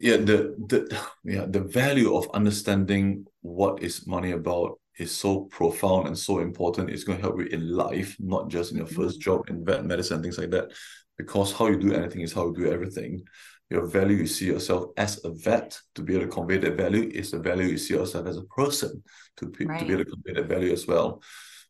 yeah, 0.00 0.18
the 0.18 0.54
the 0.68 1.00
yeah, 1.24 1.46
the 1.48 1.60
value 1.60 2.14
of 2.14 2.30
understanding 2.32 3.26
what 3.42 3.82
is 3.82 4.06
money 4.06 4.30
about 4.30 4.78
is 4.98 5.10
so 5.10 5.40
profound 5.40 6.06
and 6.06 6.16
so 6.16 6.38
important. 6.38 6.90
It's 6.90 7.04
going 7.04 7.18
to 7.18 7.22
help 7.22 7.40
you 7.40 7.46
in 7.46 7.70
life, 7.74 8.16
not 8.20 8.48
just 8.48 8.70
in 8.70 8.78
your 8.78 8.86
mm-hmm. 8.86 9.02
first 9.02 9.20
job 9.20 9.50
in 9.50 9.64
vet 9.64 9.84
medicine, 9.84 10.22
things 10.22 10.38
like 10.38 10.50
that 10.50 10.70
because 11.16 11.52
how 11.52 11.66
you 11.68 11.78
do 11.78 11.92
anything 11.92 12.22
is 12.22 12.32
how 12.32 12.46
you 12.46 12.54
do 12.54 12.72
everything. 12.72 13.22
Your 13.70 13.86
value 13.86 14.18
you 14.18 14.26
see 14.26 14.46
yourself 14.46 14.90
as 14.96 15.24
a 15.24 15.30
vet 15.30 15.78
to 15.96 16.02
be 16.02 16.14
able 16.14 16.26
to 16.26 16.32
convey 16.32 16.58
that 16.58 16.76
value 16.76 17.10
is 17.12 17.32
the 17.32 17.38
value 17.38 17.66
you 17.66 17.78
see 17.78 17.94
yourself 17.94 18.26
as 18.26 18.36
a 18.36 18.44
person 18.44 19.02
to 19.38 19.46
be, 19.46 19.66
right. 19.66 19.80
to 19.80 19.86
be 19.86 19.92
able 19.92 20.04
to 20.04 20.10
convey 20.10 20.34
that 20.34 20.48
value 20.48 20.72
as 20.72 20.86
well. 20.86 21.22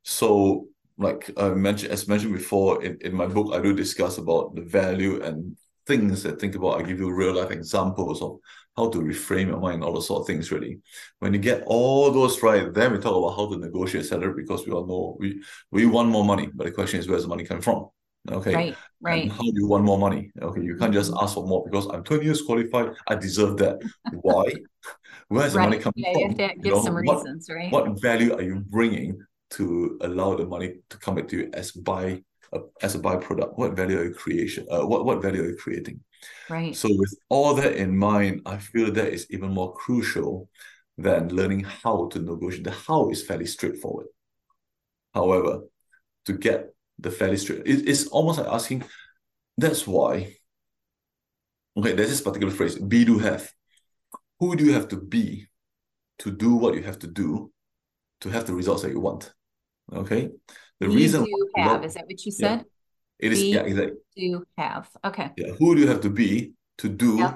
So, 0.03 0.69
like 0.99 1.31
I 1.37 1.51
mentioned, 1.51 1.93
as 1.93 2.09
mentioned 2.09 2.35
before, 2.35 2.83
in, 2.83 2.99
in 3.01 3.15
my 3.15 3.27
book, 3.27 3.55
I 3.55 3.63
do 3.63 3.75
discuss 3.75 4.19
about 4.19 4.55
the 4.55 4.63
value 4.63 5.23
and 5.23 5.57
things 5.87 6.23
that 6.23 6.41
think 6.41 6.55
about. 6.55 6.81
I 6.81 6.83
give 6.83 6.99
you 6.99 7.13
real 7.13 7.35
life 7.35 7.51
examples 7.51 8.21
of 8.21 8.39
how 8.77 8.91
to 8.91 8.99
reframe 8.99 9.49
your 9.49 9.61
mind, 9.61 9.83
all 9.83 9.95
those 9.95 10.07
sort 10.07 10.21
of 10.21 10.27
things. 10.27 10.53
Really, 10.53 10.81
when 11.21 11.33
you 11.33 11.39
get 11.39 11.63
all 11.67 12.11
those 12.11 12.43
right, 12.43 12.73
then 12.73 12.93
we 12.93 12.99
talk 12.99 13.17
about 13.17 13.37
how 13.37 13.49
to 13.51 13.59
negotiate 13.59 14.05
salary 14.05 14.35
because 14.37 14.67
we 14.67 14.73
all 14.73 14.87
know 14.87 15.17
we 15.19 15.43
we 15.71 15.87
want 15.87 16.09
more 16.09 16.25
money, 16.25 16.51
but 16.55 16.65
the 16.65 16.73
question 16.73 17.01
is 17.01 17.09
where's 17.09 17.23
the 17.23 17.29
money 17.29 17.45
coming 17.45 17.63
from? 17.63 17.89
Okay. 18.31 18.55
Right. 18.55 18.77
Right. 19.01 19.23
And 19.23 19.33
how 19.33 19.43
do 19.43 19.53
you 19.55 19.67
want 19.67 19.85
more 19.85 19.99
money? 19.99 20.33
Okay. 20.41 20.63
You 20.63 20.77
can't 20.77 20.93
just 20.93 21.13
ask 21.21 21.35
for 21.35 21.47
more 21.47 21.65
because 21.65 21.87
I'm 21.87 22.03
20 22.03 22.25
years 22.25 22.43
qualified. 22.43 22.93
I 23.07 23.15
deserve 23.15 23.57
that. 23.59 23.79
Why? 24.23 24.53
Where's 25.29 25.53
the 25.53 25.61
money 25.61 25.79
coming 25.79 25.95
yeah, 25.97 26.13
from? 26.13 26.21
You 26.21 26.29
have 26.29 26.37
to 26.37 26.55
give 26.57 26.65
you 26.65 26.73
know, 26.73 26.83
some 26.83 26.95
what, 26.95 27.17
reasons, 27.17 27.49
right? 27.51 27.73
What 27.73 28.01
value 28.01 28.35
are 28.35 28.43
you 28.43 28.61
bringing 28.61 29.19
to 29.51 29.99
allow 30.01 30.35
the 30.37 30.47
money 30.47 30.77
to 30.91 30.99
come 30.99 31.17
back 31.17 31.29
to 31.29 31.37
you 31.37 31.51
as 31.53 31.73
by 31.73 32.23
uh, 32.53 32.61
as 32.83 32.95
a 32.95 32.99
byproduct? 32.99 33.57
What 33.59 33.77
value 33.77 33.99
are 33.99 34.05
you 34.05 34.15
creation? 34.15 34.67
Uh, 34.71 34.87
what 34.87 35.05
what 35.05 35.23
value 35.23 35.43
are 35.43 35.49
you 35.49 35.57
creating? 35.57 36.01
Right. 36.49 36.75
So 36.75 36.89
with 36.91 37.15
all 37.29 37.55
that 37.55 37.77
in 37.77 37.97
mind, 37.97 38.43
I 38.47 38.59
feel 38.59 38.91
that 38.93 39.13
is 39.13 39.27
even 39.31 39.51
more 39.51 39.75
crucial 39.75 40.49
than 40.97 41.29
learning 41.29 41.65
how 41.65 42.09
to 42.09 42.19
negotiate. 42.19 42.65
The 42.65 42.71
how 42.71 43.11
is 43.11 43.25
fairly 43.25 43.47
straightforward. 43.47 44.07
However, 45.13 45.63
to 46.27 46.33
get 46.33 46.76
the 46.99 47.11
fairly 47.11 47.37
straight. 47.37 47.67
It, 47.67 47.89
it's 47.89 48.07
almost 48.09 48.39
like 48.39 48.49
asking, 48.49 48.85
that's 49.57 49.87
why. 49.87 50.37
Okay, 51.77 51.93
there's 51.93 52.09
this 52.09 52.21
particular 52.23 52.53
phrase, 52.53 52.79
be 52.79 53.05
do 53.05 53.19
have. 53.19 53.51
Who 54.41 54.57
do 54.57 54.65
you 54.65 54.73
have 54.73 54.89
to 54.89 54.97
be 54.97 55.47
to 56.21 56.31
do 56.31 56.55
what 56.55 56.75
you 56.75 56.83
have 56.83 56.99
to 57.01 57.07
do 57.07 57.53
to 58.21 58.31
have 58.31 58.47
the 58.47 58.55
results 58.55 58.83
that 58.83 58.93
you 58.93 59.01
want? 59.01 59.33
Okay. 59.93 60.31
The 60.81 60.89
reason 60.89 61.25
do 61.25 61.49
have, 61.57 61.85
is 61.85 61.95
that 61.95 62.05
what 62.07 62.25
you 62.25 62.33
said? 62.33 62.65
Yeah, 63.19 63.27
it 63.27 63.33
is, 63.33 63.41
be 63.41 63.49
yeah, 63.49 63.61
exactly. 63.63 63.97
Do 64.17 64.45
have. 64.59 64.89
Okay. 65.05 65.31
Yeah. 65.37 65.53
Who 65.59 65.75
do 65.75 65.81
you 65.81 65.89
have 65.89 66.03
to 66.03 66.11
be 66.11 66.53
to 66.79 66.89
do 66.89 67.17
yeah. 67.19 67.35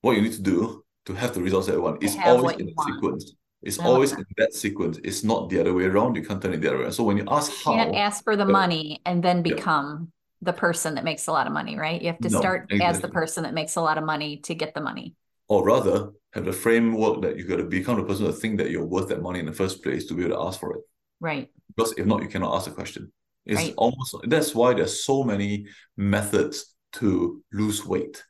what 0.00 0.16
you 0.16 0.22
need 0.22 0.32
to 0.32 0.42
do 0.42 0.84
to 1.06 1.14
have 1.14 1.34
the 1.34 1.42
results 1.42 1.66
that 1.66 1.74
you 1.74 1.82
want? 1.82 2.02
It's 2.02 2.16
always 2.24 2.56
in 2.56 2.68
a 2.68 2.82
sequence. 2.82 3.34
It's 3.62 3.78
always 3.78 4.12
in 4.12 4.24
that 4.36 4.54
sequence. 4.54 4.98
It's 5.02 5.24
not 5.24 5.50
the 5.50 5.58
other 5.60 5.74
way 5.74 5.84
around. 5.84 6.14
You 6.14 6.22
can't 6.22 6.40
turn 6.40 6.54
it 6.54 6.60
the 6.60 6.68
other 6.68 6.84
way. 6.84 6.90
So 6.90 7.02
when 7.02 7.16
you 7.16 7.24
ask 7.28 7.52
how, 7.64 7.72
you 7.72 7.78
can't 7.78 7.96
ask 7.96 8.22
for 8.22 8.36
the 8.36 8.44
uh, 8.44 8.48
money 8.48 9.00
and 9.04 9.22
then 9.22 9.42
become 9.42 10.12
yeah. 10.40 10.52
the 10.52 10.52
person 10.52 10.94
that 10.94 11.04
makes 11.04 11.26
a 11.26 11.32
lot 11.32 11.46
of 11.48 11.52
money, 11.52 11.76
right? 11.76 12.00
You 12.00 12.08
have 12.08 12.20
to 12.20 12.28
no, 12.28 12.38
start 12.38 12.66
exactly. 12.70 12.86
as 12.86 13.00
the 13.00 13.08
person 13.08 13.42
that 13.42 13.54
makes 13.54 13.74
a 13.74 13.80
lot 13.80 13.98
of 13.98 14.04
money 14.04 14.36
to 14.44 14.54
get 14.54 14.74
the 14.74 14.80
money. 14.80 15.16
Or 15.48 15.64
rather, 15.64 16.10
have 16.34 16.44
the 16.44 16.52
framework 16.52 17.22
that 17.22 17.36
you 17.36 17.44
got 17.44 17.56
to 17.56 17.64
become 17.64 17.96
the 17.96 18.04
person 18.04 18.26
to 18.26 18.32
think 18.32 18.58
that 18.58 18.70
you're 18.70 18.86
worth 18.86 19.08
that 19.08 19.22
money 19.22 19.40
in 19.40 19.46
the 19.46 19.52
first 19.52 19.82
place 19.82 20.06
to 20.06 20.14
be 20.14 20.24
able 20.24 20.36
to 20.36 20.42
ask 20.46 20.60
for 20.60 20.76
it. 20.76 20.82
Right. 21.20 21.48
Because 21.74 21.94
if 21.96 22.06
not, 22.06 22.22
you 22.22 22.28
cannot 22.28 22.54
ask 22.54 22.66
the 22.66 22.72
question. 22.72 23.10
It's 23.44 23.60
right. 23.60 23.74
almost 23.76 24.14
that's 24.24 24.54
why 24.54 24.74
there's 24.74 25.04
so 25.04 25.24
many 25.24 25.66
methods 25.96 26.76
to 26.92 27.42
lose 27.52 27.84
weight, 27.84 28.22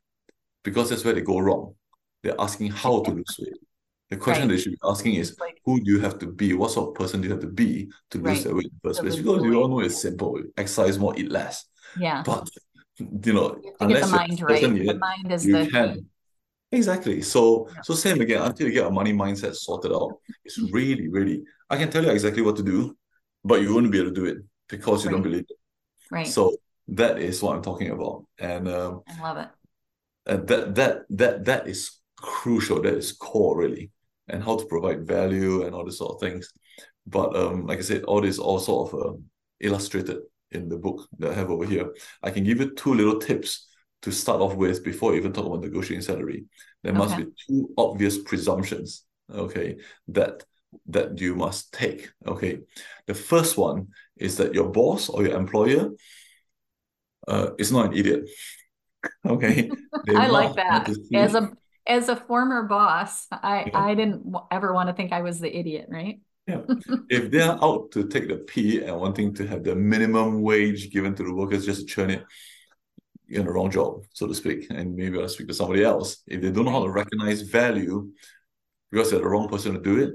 because 0.63 0.91
that's 0.91 1.05
where 1.05 1.13
they 1.13 1.21
go 1.21 1.39
wrong. 1.39 1.75
They're 2.23 2.41
asking 2.41 2.71
how 2.71 3.03
to 3.03 3.11
lose 3.11 3.37
weight. 3.39 3.59
The 4.11 4.17
question 4.17 4.49
right. 4.49 4.57
they 4.57 4.61
should 4.63 4.73
be 4.73 4.79
asking 4.85 5.15
is 5.17 5.37
like, 5.39 5.61
who 5.65 5.81
do 5.81 5.91
you 5.91 6.01
have 6.01 6.19
to 6.21 6.27
be? 6.27 6.55
What 6.55 6.71
sort 6.71 6.89
of 6.89 6.95
person 6.95 7.21
do 7.21 7.29
you 7.29 7.35
have 7.35 7.43
to 7.43 7.49
be 7.49 7.91
to 8.11 8.19
lose 8.19 8.25
right. 8.25 8.45
that 8.45 8.55
weight 8.55 8.65
in 8.65 8.71
the 8.83 8.89
first 8.89 9.01
place? 9.01 9.17
Because 9.17 9.43
you 9.43 9.61
all 9.61 9.69
know 9.69 9.81
it's 9.81 10.01
simple. 10.01 10.41
Exercise 10.57 10.99
more, 10.99 11.15
eat 11.19 11.31
less. 11.31 11.67
Yeah. 11.99 12.23
But 12.25 12.49
you 12.99 13.33
know, 13.35 13.61
you 13.63 13.75
unless 13.81 14.11
the 14.11 14.17
mind 14.17 14.41
right. 14.41 14.63
Yet, 14.63 14.87
the 14.87 14.99
mind 14.99 15.33
is 15.33 15.47
you 15.47 15.59
the 15.59 15.71
can. 15.71 15.95
Key. 15.95 16.05
Exactly. 16.73 17.23
So 17.23 17.69
yeah. 17.75 17.83
so 17.83 17.95
same 17.95 18.21
again, 18.23 18.43
until 18.43 18.67
you 18.67 18.73
get 18.73 18.87
a 18.87 18.91
money 18.91 19.13
mindset 19.13 19.55
sorted 19.55 19.93
out, 19.93 20.13
it's 20.45 20.59
really, 20.73 21.09
really 21.09 21.43
I 21.69 21.77
can 21.77 21.91
tell 21.91 22.03
you 22.03 22.11
exactly 22.11 22.43
what 22.43 22.57
to 22.57 22.63
do, 22.63 22.97
but 23.45 23.61
you 23.61 23.75
won't 23.75 23.91
be 23.91 23.99
able 23.99 24.09
to 24.09 24.15
do 24.15 24.25
it 24.25 24.39
because 24.69 25.05
you 25.05 25.11
right. 25.11 25.17
don't 25.17 25.23
believe 25.23 25.45
it. 25.49 25.57
Right. 26.11 26.27
So 26.27 26.57
that 26.89 27.19
is 27.19 27.43
what 27.43 27.57
I'm 27.57 27.63
talking 27.63 27.91
about. 27.91 28.25
And 28.39 28.69
um, 28.69 29.03
I 29.07 29.21
love 29.21 29.37
it. 29.37 29.49
And 30.25 30.49
that 30.49 30.75
that 30.77 31.03
that 31.11 31.45
that 31.45 31.69
is 31.69 31.91
crucial, 32.17 32.81
that 32.83 32.95
is 32.95 33.13
core 33.13 33.57
really 33.57 33.91
and 34.29 34.43
how 34.43 34.57
to 34.57 34.67
provide 34.67 35.07
value 35.07 35.65
and 35.65 35.75
all 35.75 35.85
these 35.85 35.99
sort 35.99 36.15
of 36.15 36.21
things. 36.21 36.51
But 37.07 37.35
um, 37.37 37.67
like 37.67 37.79
I 37.79 37.83
said, 37.83 38.05
all 38.05 38.21
this 38.21 38.39
all 38.39 38.59
sort 38.59 38.93
of 38.93 39.01
uh, 39.01 39.17
illustrated 39.61 40.19
in 40.51 40.69
the 40.69 40.77
book 40.77 41.09
that 41.19 41.31
I 41.33 41.35
have 41.35 41.51
over 41.51 41.65
here. 41.65 41.95
I 42.23 42.31
can 42.31 42.45
give 42.45 42.61
you 42.61 42.75
two 42.75 42.95
little 42.95 43.19
tips 43.19 43.69
to 44.03 44.13
start 44.13 44.41
off 44.41 44.55
with 44.55 44.85
before 44.85 45.13
you 45.13 45.19
even 45.19 45.33
talk 45.33 45.47
about 45.47 45.61
negotiating 45.61 46.03
salary. 46.03 46.45
There 46.83 46.93
okay. 46.93 46.99
must 46.99 47.17
be 47.17 47.27
two 47.47 47.71
obvious 47.77 48.19
presumptions, 48.19 49.05
okay, 49.33 49.79
that 50.09 50.45
that 50.87 51.19
you 51.19 51.35
must 51.35 51.73
take. 51.73 52.11
Okay. 52.27 52.61
The 53.07 53.15
first 53.15 53.57
one 53.57 53.89
is 54.17 54.37
that 54.37 54.55
your 54.55 54.69
boss 54.69 55.09
or 55.09 55.23
your 55.23 55.37
employer 55.37 55.91
uh, 57.27 57.51
is 57.59 57.73
not 57.73 57.87
an 57.87 57.97
idiot. 57.97 58.29
Okay. 59.25 59.71
I 60.09 60.27
like 60.27 60.57
that. 60.57 60.91
As 61.15 61.35
a 61.37 61.53
as 61.89 62.09
a 62.09 62.17
former 62.17 62.65
boss, 62.65 63.27
I 63.33 63.65
yeah. 63.67 63.79
I 63.79 63.95
didn't 63.95 64.35
ever 64.51 64.73
want 64.73 64.89
to 64.89 64.95
think 64.95 65.13
I 65.13 65.23
was 65.23 65.41
the 65.41 65.55
idiot, 65.55 65.87
right? 65.89 66.21
Yeah. 66.47 66.61
if 67.11 67.31
they're 67.31 67.63
out 67.63 67.91
to 67.93 68.07
take 68.07 68.29
the 68.29 68.37
P 68.37 68.83
and 68.83 69.01
wanting 69.01 69.35
to 69.35 69.47
have 69.47 69.65
the 69.65 69.75
minimum 69.75 70.43
wage 70.43 70.91
given 70.91 71.15
to 71.15 71.25
the 71.25 71.35
workers 71.35 71.65
just 71.65 71.81
to 71.81 71.87
churn 71.87 72.11
it, 72.11 72.25
you're 73.27 73.41
in 73.41 73.47
the 73.47 73.53
wrong 73.53 73.71
job, 73.71 74.05
so 74.13 74.27
to 74.27 74.35
speak. 74.35 74.67
And 74.71 74.95
maybe 74.95 75.19
I'll 75.19 75.29
speak 75.29 75.49
to 75.49 75.55
somebody 75.55 75.83
else. 75.83 76.19
If 76.27 76.41
they 76.41 76.51
don't 76.51 76.67
know 76.67 76.71
how 76.71 76.85
to 76.85 76.91
recognize 76.91 77.43
value 77.43 78.11
because 78.91 79.11
they're 79.11 79.21
the 79.21 79.29
wrong 79.29 79.49
person 79.49 79.75
to 79.75 79.81
do 79.81 79.99
it, 79.99 80.15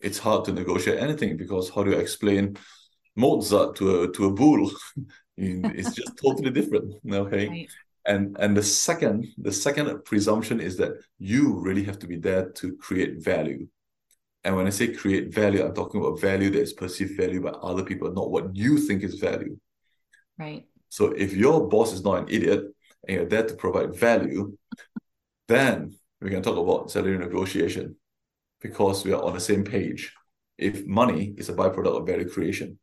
it's 0.00 0.18
hard 0.18 0.44
to 0.44 0.52
negotiate 0.52 1.00
anything 1.00 1.36
because 1.36 1.70
how 1.70 1.82
do 1.82 1.90
you 1.92 1.96
explain 1.96 2.56
Mozart 3.16 3.76
to 3.76 4.02
a 4.02 4.12
to 4.12 4.26
a 4.26 4.32
bull? 4.32 4.70
it's 5.36 5.94
just 5.94 6.16
totally 6.18 6.50
different. 6.50 6.94
Okay. 7.10 7.48
Right 7.48 7.70
and 8.06 8.36
and 8.38 8.56
the 8.56 8.62
second 8.62 9.26
the 9.38 9.52
second 9.52 10.04
presumption 10.04 10.60
is 10.60 10.76
that 10.76 10.92
you 11.18 11.58
really 11.58 11.84
have 11.84 11.98
to 11.98 12.06
be 12.06 12.16
there 12.16 12.50
to 12.50 12.76
create 12.76 13.22
value. 13.22 13.66
And 14.44 14.56
when 14.56 14.66
i 14.66 14.70
say 14.70 14.92
create 14.92 15.34
value 15.34 15.64
i'm 15.64 15.74
talking 15.74 16.00
about 16.00 16.20
value 16.20 16.50
that 16.50 16.60
is 16.60 16.72
perceived 16.72 17.16
value 17.16 17.42
by 17.42 17.50
other 17.50 17.82
people 17.82 18.12
not 18.12 18.30
what 18.30 18.54
you 18.54 18.78
think 18.78 19.02
is 19.02 19.14
value. 19.14 19.58
Right. 20.38 20.66
So 20.88 21.06
if 21.12 21.32
your 21.32 21.68
boss 21.68 21.92
is 21.92 22.04
not 22.04 22.20
an 22.20 22.28
idiot 22.28 22.64
and 23.06 23.16
you're 23.16 23.26
there 23.26 23.46
to 23.46 23.54
provide 23.54 23.96
value 23.96 24.56
then 25.48 25.96
we 26.20 26.30
can 26.30 26.42
talk 26.42 26.56
about 26.56 26.90
salary 26.90 27.18
negotiation 27.18 27.96
because 28.60 29.04
we 29.04 29.12
are 29.12 29.22
on 29.22 29.34
the 29.34 29.40
same 29.40 29.64
page. 29.64 30.12
If 30.58 30.86
money 30.86 31.34
is 31.36 31.48
a 31.48 31.54
byproduct 31.54 32.00
of 32.00 32.06
value 32.06 32.28
creation 32.28 32.78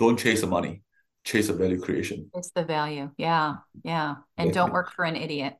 don't 0.00 0.18
chase 0.18 0.40
the 0.40 0.46
money 0.46 0.83
chase 1.24 1.48
a 1.48 1.54
value 1.54 1.80
creation. 1.80 2.30
It's 2.34 2.50
the 2.50 2.64
value. 2.64 3.10
Yeah. 3.16 3.56
Yeah. 3.82 4.16
And 4.36 4.52
don't 4.52 4.72
work 4.72 4.92
for 4.92 5.04
an 5.04 5.16
idiot. 5.16 5.54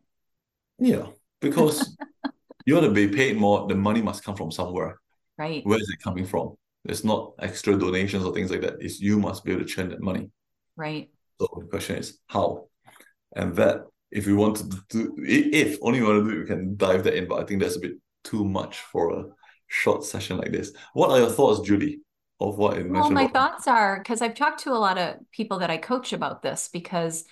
Yeah. 0.78 1.06
Because 1.40 1.96
you 2.66 2.74
want 2.74 2.86
to 2.86 2.92
be 2.92 3.08
paid 3.08 3.36
more, 3.36 3.66
the 3.66 3.74
money 3.74 4.02
must 4.02 4.24
come 4.24 4.36
from 4.36 4.52
somewhere. 4.52 5.00
Right. 5.38 5.64
Where 5.66 5.80
is 5.80 5.88
it 5.88 6.02
coming 6.02 6.26
from? 6.26 6.56
It's 6.84 7.02
not 7.02 7.32
extra 7.38 7.78
donations 7.78 8.24
or 8.24 8.34
things 8.34 8.50
like 8.50 8.60
that. 8.60 8.74
It's 8.80 9.00
you 9.00 9.18
must 9.18 9.44
be 9.44 9.52
able 9.52 9.62
to 9.62 9.68
churn 9.68 9.88
that 9.88 10.02
money. 10.02 10.30
Right. 10.76 11.10
So 11.40 11.48
the 11.60 11.66
question 11.66 11.96
is 11.96 12.18
how, 12.26 12.68
and 13.34 13.56
that 13.56 13.86
if 14.10 14.26
we 14.26 14.34
want 14.34 14.56
to 14.56 14.64
do, 14.90 15.14
if 15.18 15.78
only 15.82 15.98
you 15.98 16.04
want 16.04 16.24
to 16.24 16.30
do 16.30 16.36
it, 16.36 16.40
we 16.40 16.46
can 16.46 16.76
dive 16.76 17.04
that 17.04 17.16
in. 17.16 17.26
But 17.26 17.40
I 17.40 17.44
think 17.44 17.62
that's 17.62 17.76
a 17.76 17.80
bit 17.80 17.92
too 18.22 18.44
much 18.44 18.78
for 18.78 19.18
a 19.18 19.24
short 19.66 20.04
session 20.04 20.36
like 20.36 20.52
this. 20.52 20.72
What 20.92 21.10
are 21.10 21.18
your 21.18 21.30
thoughts, 21.30 21.66
Julie, 21.66 22.00
of 22.50 22.58
what? 22.58 22.78
Well, 22.88 23.10
my 23.10 23.26
thoughts 23.28 23.66
are 23.66 23.98
because 23.98 24.22
I've 24.22 24.34
talked 24.34 24.60
to 24.60 24.72
a 24.72 24.74
lot 24.78 24.98
of 24.98 25.16
people 25.32 25.58
that 25.60 25.70
I 25.70 25.78
coach 25.78 26.12
about 26.12 26.42
this 26.42 26.68
because 26.72 27.24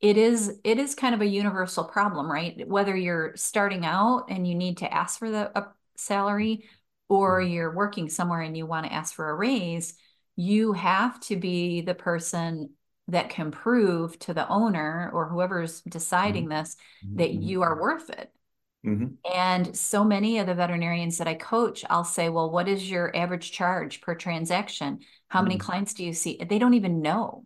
it 0.00 0.16
is 0.16 0.58
it 0.64 0.78
is 0.78 0.94
kind 0.94 1.14
of 1.14 1.20
a 1.20 1.26
universal 1.26 1.84
problem, 1.84 2.30
right? 2.30 2.66
Whether 2.66 2.96
you're 2.96 3.36
starting 3.36 3.84
out 3.84 4.26
and 4.30 4.46
you 4.46 4.54
need 4.54 4.78
to 4.78 4.92
ask 4.92 5.18
for 5.18 5.30
the 5.30 5.50
a 5.58 5.68
salary, 5.96 6.68
or 7.08 7.40
Mm-hmm. 7.40 7.42
you're 7.42 7.74
working 7.74 8.08
somewhere 8.08 8.40
and 8.40 8.56
you 8.56 8.66
want 8.66 8.86
to 8.86 8.92
ask 8.92 9.14
for 9.14 9.28
a 9.30 9.34
raise, 9.34 9.94
you 10.36 10.72
have 10.72 11.20
to 11.20 11.36
be 11.36 11.80
the 11.82 11.94
person 11.94 12.70
that 13.08 13.30
can 13.30 13.50
prove 13.50 14.18
to 14.20 14.32
the 14.32 14.48
owner 14.48 15.10
or 15.12 15.28
whoever's 15.28 15.80
deciding 15.82 16.48
this 16.48 16.76
that 17.16 17.32
Mhm. 17.32 17.42
you 17.42 17.62
are 17.62 17.80
worth 17.80 18.08
it. 18.10 18.32
Mhm. 18.82 19.18
And 19.30 19.76
so 19.76 20.02
many 20.02 20.38
of 20.38 20.46
the 20.46 20.54
veterinarians 20.54 21.18
that 21.18 21.28
I 21.28 21.34
coach, 21.34 21.84
I'll 21.90 22.04
say, 22.04 22.28
well, 22.30 22.50
what 22.50 22.68
is 22.68 22.90
your 22.90 23.14
average 23.14 23.52
charge 23.52 24.00
per 24.00 24.14
transaction? 24.14 25.00
How 25.28 25.42
many 25.42 25.56
Mhm. 25.56 25.60
clients 25.60 25.94
do 25.94 26.04
you 26.04 26.12
see? 26.12 26.38
They 26.42 26.58
don't 26.58 26.74
even 26.74 27.02
know. 27.02 27.44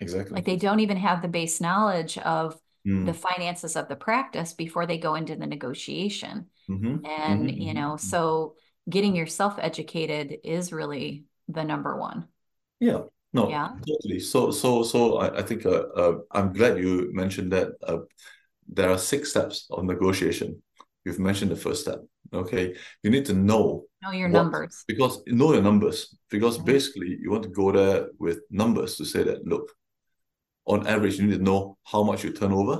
exactly. 0.00 0.36
Like 0.36 0.44
they 0.44 0.56
don't 0.56 0.80
even 0.80 0.98
have 0.98 1.22
the 1.22 1.28
base 1.28 1.60
knowledge 1.60 2.18
of 2.18 2.60
Mm. 2.84 3.06
the 3.06 3.14
finances 3.14 3.76
of 3.76 3.88
the 3.88 3.96
practice 3.96 4.52
before 4.52 4.86
they 4.86 4.98
go 4.98 5.14
into 5.14 5.36
the 5.36 5.46
negotiation. 5.46 6.50
Mhm. 6.68 7.04
And, 7.04 7.50
you 7.50 7.72
Mhm. 7.72 7.74
know, 7.74 7.96
so 7.96 8.56
getting 8.88 9.16
yourself 9.16 9.56
educated 9.58 10.38
is 10.44 10.72
really 10.72 11.24
the 11.48 11.64
number 11.64 11.96
one. 11.96 12.28
Yeah, 12.80 13.04
no, 13.32 13.50
Yeah. 13.50 13.76
totally. 13.86 14.20
So, 14.20 14.50
so, 14.50 14.82
so 14.82 15.16
I, 15.18 15.38
I 15.38 15.42
think 15.42 15.64
uh, 15.64 15.70
uh, 15.96 16.18
I'm 16.32 16.52
glad 16.52 16.78
you 16.78 17.10
mentioned 17.14 17.52
that 17.52 17.68
uh, 17.82 17.98
there 18.68 18.90
are 18.90 18.98
six 18.98 19.30
steps 19.30 19.66
of 19.70 19.84
negotiation. 19.84 20.62
You've 21.06 21.20
mentioned 21.20 21.52
the 21.52 21.56
first 21.56 21.82
step. 21.82 22.00
Okay, 22.34 22.74
you 23.04 23.10
need 23.10 23.24
to 23.26 23.32
know 23.32 23.84
Know 24.02 24.10
your 24.10 24.28
what- 24.28 24.42
numbers. 24.42 24.84
because 24.88 25.22
know 25.28 25.52
your 25.52 25.62
numbers. 25.62 25.98
Because 26.28 26.58
Mhm. 26.58 26.64
basically, 26.72 27.10
you 27.22 27.30
want 27.30 27.44
to 27.44 27.48
go 27.48 27.70
there 27.70 28.08
with 28.18 28.38
numbers 28.50 28.96
to 28.96 29.04
say 29.04 29.22
that 29.22 29.46
look, 29.46 29.66
on 30.66 30.84
average, 30.88 31.16
you 31.18 31.26
need 31.28 31.38
to 31.38 31.44
know 31.50 31.78
how 31.84 32.02
much 32.02 32.24
you 32.24 32.32
turn 32.32 32.52
over, 32.52 32.76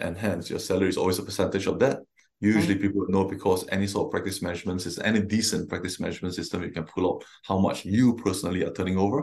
and 0.00 0.18
hence 0.18 0.50
your 0.50 0.58
salary 0.58 0.88
is 0.88 0.96
always 0.96 1.20
a 1.20 1.22
percentage 1.22 1.66
of 1.68 1.78
that. 1.78 2.00
Usually, 2.40 2.74
people 2.84 3.06
know 3.08 3.24
because 3.24 3.60
any 3.68 3.86
sort 3.86 4.06
of 4.06 4.10
practice 4.10 4.42
management 4.42 4.82
system, 4.82 5.04
any 5.06 5.20
decent 5.36 5.68
practice 5.68 6.00
management 6.00 6.34
system, 6.34 6.64
you 6.64 6.70
can 6.76 6.82
pull 6.82 7.06
out 7.08 7.24
how 7.48 7.58
much 7.66 7.84
you 7.84 8.16
personally 8.16 8.64
are 8.64 8.72
turning 8.72 8.98
over. 8.98 9.22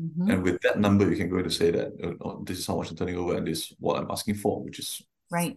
Mhm. 0.00 0.30
And 0.32 0.38
with 0.44 0.60
that 0.62 0.78
number, 0.78 1.10
you 1.10 1.16
can 1.16 1.28
go 1.28 1.42
to 1.42 1.50
say 1.50 1.72
that 1.72 1.88
know, 1.98 2.44
this 2.46 2.58
is 2.60 2.66
how 2.68 2.76
much 2.76 2.90
I'm 2.90 2.96
turning 2.96 3.16
over 3.22 3.32
and 3.36 3.44
this 3.48 3.58
is 3.62 3.76
what 3.80 3.94
I'm 3.98 4.10
asking 4.16 4.36
for, 4.36 4.62
which 4.62 4.78
is 4.78 5.02
Right. 5.32 5.56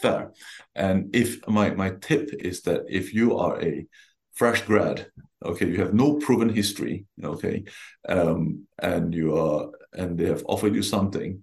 fair. 0.00 0.32
And 0.74 1.14
if 1.14 1.46
my 1.46 1.70
my 1.70 1.90
tip 1.90 2.30
is 2.40 2.62
that 2.62 2.86
if 2.88 3.12
you 3.12 3.36
are 3.36 3.62
a 3.62 3.86
fresh 4.32 4.62
grad, 4.62 5.06
okay, 5.44 5.68
you 5.68 5.78
have 5.80 5.92
no 5.92 6.14
proven 6.14 6.48
history, 6.48 7.04
okay, 7.22 7.64
um, 8.08 8.66
and 8.78 9.14
you 9.14 9.36
are 9.36 9.68
and 9.92 10.16
they 10.18 10.26
have 10.26 10.42
offered 10.46 10.74
you 10.74 10.82
something, 10.82 11.42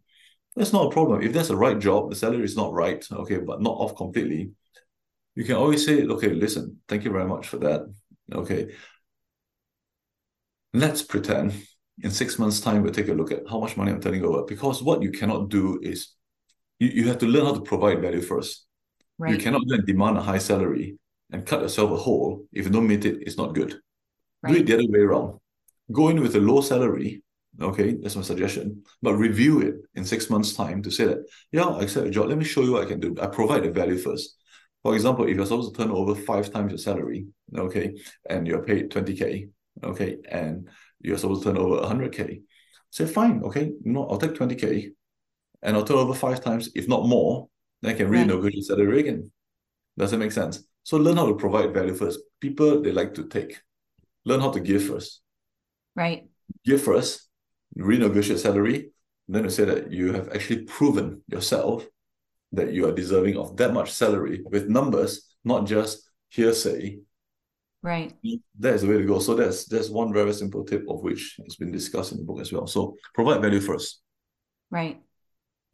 that's 0.56 0.74
not 0.74 0.88
a 0.88 0.92
problem. 0.92 1.22
If 1.22 1.34
that's 1.34 1.50
the 1.50 1.56
right 1.56 1.78
job, 1.78 2.10
the 2.10 2.16
salary 2.16 2.46
is 2.46 2.58
not 2.58 2.74
right, 2.74 3.06
okay, 3.12 3.38
but 3.38 3.62
not 3.62 3.78
off 3.78 3.96
completely, 3.96 4.52
you 5.36 5.44
can 5.44 5.56
always 5.56 5.86
say, 5.86 6.04
okay, 6.04 6.30
listen, 6.30 6.82
thank 6.88 7.04
you 7.04 7.12
very 7.12 7.28
much 7.28 7.48
for 7.48 7.60
that. 7.60 7.82
Okay. 8.34 8.74
Let's 10.74 11.04
pretend 11.04 11.54
in 12.02 12.12
six 12.12 12.40
months' 12.40 12.60
time 12.60 12.82
we'll 12.82 12.92
take 12.92 13.08
a 13.08 13.14
look 13.14 13.32
at 13.32 13.44
how 13.50 13.60
much 13.60 13.78
money 13.78 13.92
I'm 13.92 14.02
turning 14.02 14.24
over. 14.24 14.44
Because 14.44 14.82
what 14.82 15.04
you 15.04 15.12
cannot 15.12 15.50
do 15.50 15.80
is 15.82 16.17
you, 16.80 16.90
you 16.90 17.08
have 17.08 17.18
to 17.20 17.26
learn 17.26 17.46
how 17.46 17.54
to 17.54 17.62
provide 17.62 18.02
value 18.02 18.22
first. 18.22 18.66
You 19.20 19.38
cannot 19.38 19.64
then 19.68 19.86
demand 19.86 20.18
a 20.18 20.22
high 20.22 20.38
salary 20.38 20.98
and 21.32 21.46
cut 21.46 21.62
yourself 21.62 21.92
a 21.92 21.96
hole. 21.96 22.46
If 22.54 22.66
you 22.66 22.72
don't 22.72 22.88
meet 22.88 23.06
it, 23.06 23.22
it's 23.22 23.38
not 23.38 23.56
good. 23.56 23.80
Do 24.46 24.54
it 24.56 24.66
the 24.68 24.76
other 24.76 24.88
way 24.88 25.00
around. 25.00 25.40
Go 25.92 26.10
in 26.10 26.22
with 26.22 26.36
a 26.36 26.40
low 26.40 26.62
salary. 26.62 27.24
Okay, 27.60 27.96
that's 27.96 28.16
my 28.16 28.22
suggestion. 28.22 28.84
But 29.02 29.16
review 29.16 29.62
it 29.62 29.76
in 29.96 30.06
six 30.06 30.30
months' 30.30 30.54
time 30.54 30.84
to 30.84 30.92
say 30.92 31.06
that, 31.06 31.26
yeah, 31.52 31.66
I 31.66 31.82
accept 31.82 32.06
a 32.06 32.12
job. 32.12 32.28
Let 32.28 32.38
me 32.38 32.46
show 32.46 32.62
you 32.62 32.74
what 32.74 32.84
I 32.84 32.86
can 32.86 33.00
do. 33.00 33.16
I 33.20 33.26
provide 33.28 33.64
the 33.64 33.72
value 33.72 33.98
first. 33.98 34.36
For 34.84 34.94
example, 34.94 35.26
if 35.28 35.36
you're 35.36 35.46
supposed 35.46 35.74
to 35.74 35.82
turn 35.82 35.92
over 35.92 36.14
five 36.14 36.52
times 36.52 36.72
your 36.72 36.78
salary, 36.78 37.28
okay, 37.58 37.96
and 38.30 38.46
you're 38.46 38.64
paid 38.64 38.92
20K, 38.92 39.50
okay, 39.84 40.18
and 40.30 40.70
you're 41.02 41.18
supposed 41.18 41.44
to 41.44 41.50
turn 41.50 41.58
over 41.58 41.82
100K, 41.82 42.42
say, 42.92 43.08
fine, 43.08 43.42
okay, 43.44 43.72
no, 43.84 44.08
I'll 44.08 44.20
take 44.20 44.36
20K 44.36 44.92
and 45.62 45.76
I'll 45.76 45.84
turn 45.84 45.98
over 45.98 46.14
five 46.14 46.44
times, 46.44 46.70
if 46.76 46.88
not 46.88 47.08
more, 47.08 47.50
then 47.82 47.94
I 47.94 47.98
can 47.98 48.10
Right. 48.10 48.28
renegotiate 48.28 48.64
salary 48.64 49.00
again. 49.00 49.32
Does 49.98 50.14
it 50.14 50.18
make 50.18 50.32
sense? 50.32 50.64
So 50.84 50.98
learn 50.98 51.18
how 51.18 51.28
to 51.28 51.36
provide 51.36 51.74
value 51.74 51.94
first. 51.94 52.20
People, 52.40 52.82
they 52.82 52.92
like 52.92 53.14
to 53.16 53.28
take. 53.28 53.60
Learn 54.26 54.40
how 54.40 54.52
to 54.52 54.60
give 54.60 54.84
first. 54.84 55.22
Right. 55.96 56.30
Give 56.64 56.82
first, 56.82 57.28
renegotiate 57.78 58.40
salary, 58.40 58.92
then 59.28 59.44
you 59.44 59.50
say 59.50 59.66
that 59.66 59.92
you 59.92 60.14
have 60.14 60.30
actually 60.30 60.64
proven 60.64 61.22
yourself 61.28 61.86
that 62.54 62.72
you 62.72 62.88
are 62.88 62.94
deserving 62.94 63.38
of 63.38 63.58
that 63.58 63.74
much 63.74 63.92
salary 63.92 64.42
with 64.50 64.70
numbers, 64.70 65.26
not 65.44 65.66
just 65.68 66.10
hearsay. 66.30 67.00
Right. 67.84 68.14
That 68.60 68.76
is 68.76 68.82
the 68.82 68.88
way 68.88 68.98
to 68.98 69.06
go. 69.06 69.20
So 69.20 69.36
that's 69.36 69.66
that's 69.66 69.90
one 69.90 70.14
very 70.14 70.34
simple 70.34 70.64
tip 70.64 70.86
of 70.90 71.02
which 71.04 71.38
has 71.44 71.56
been 71.56 71.72
discussed 71.72 72.12
in 72.12 72.18
the 72.18 72.24
book 72.24 72.40
as 72.40 72.52
well. 72.52 72.68
So 72.68 72.96
provide 73.14 73.42
value 73.42 73.60
first. 73.60 74.02
Right. 74.72 75.02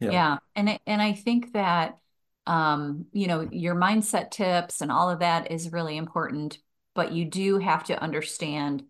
Yeah. 0.00 0.10
Yeah. 0.10 0.38
And 0.54 0.68
I- 0.70 0.80
and 0.86 1.00
I 1.02 1.12
think 1.12 1.52
that 1.54 1.98
um, 2.46 3.06
you 3.12 3.26
know, 3.26 3.48
your 3.52 3.74
mindset 3.74 4.30
tips 4.30 4.82
and 4.82 4.92
all 4.92 5.08
of 5.08 5.20
that 5.20 5.50
is 5.50 5.72
really 5.72 5.96
important, 5.96 6.58
but 6.94 7.12
you 7.12 7.24
do 7.24 7.56
have 7.58 7.84
to 7.84 7.98
understand 8.02 8.84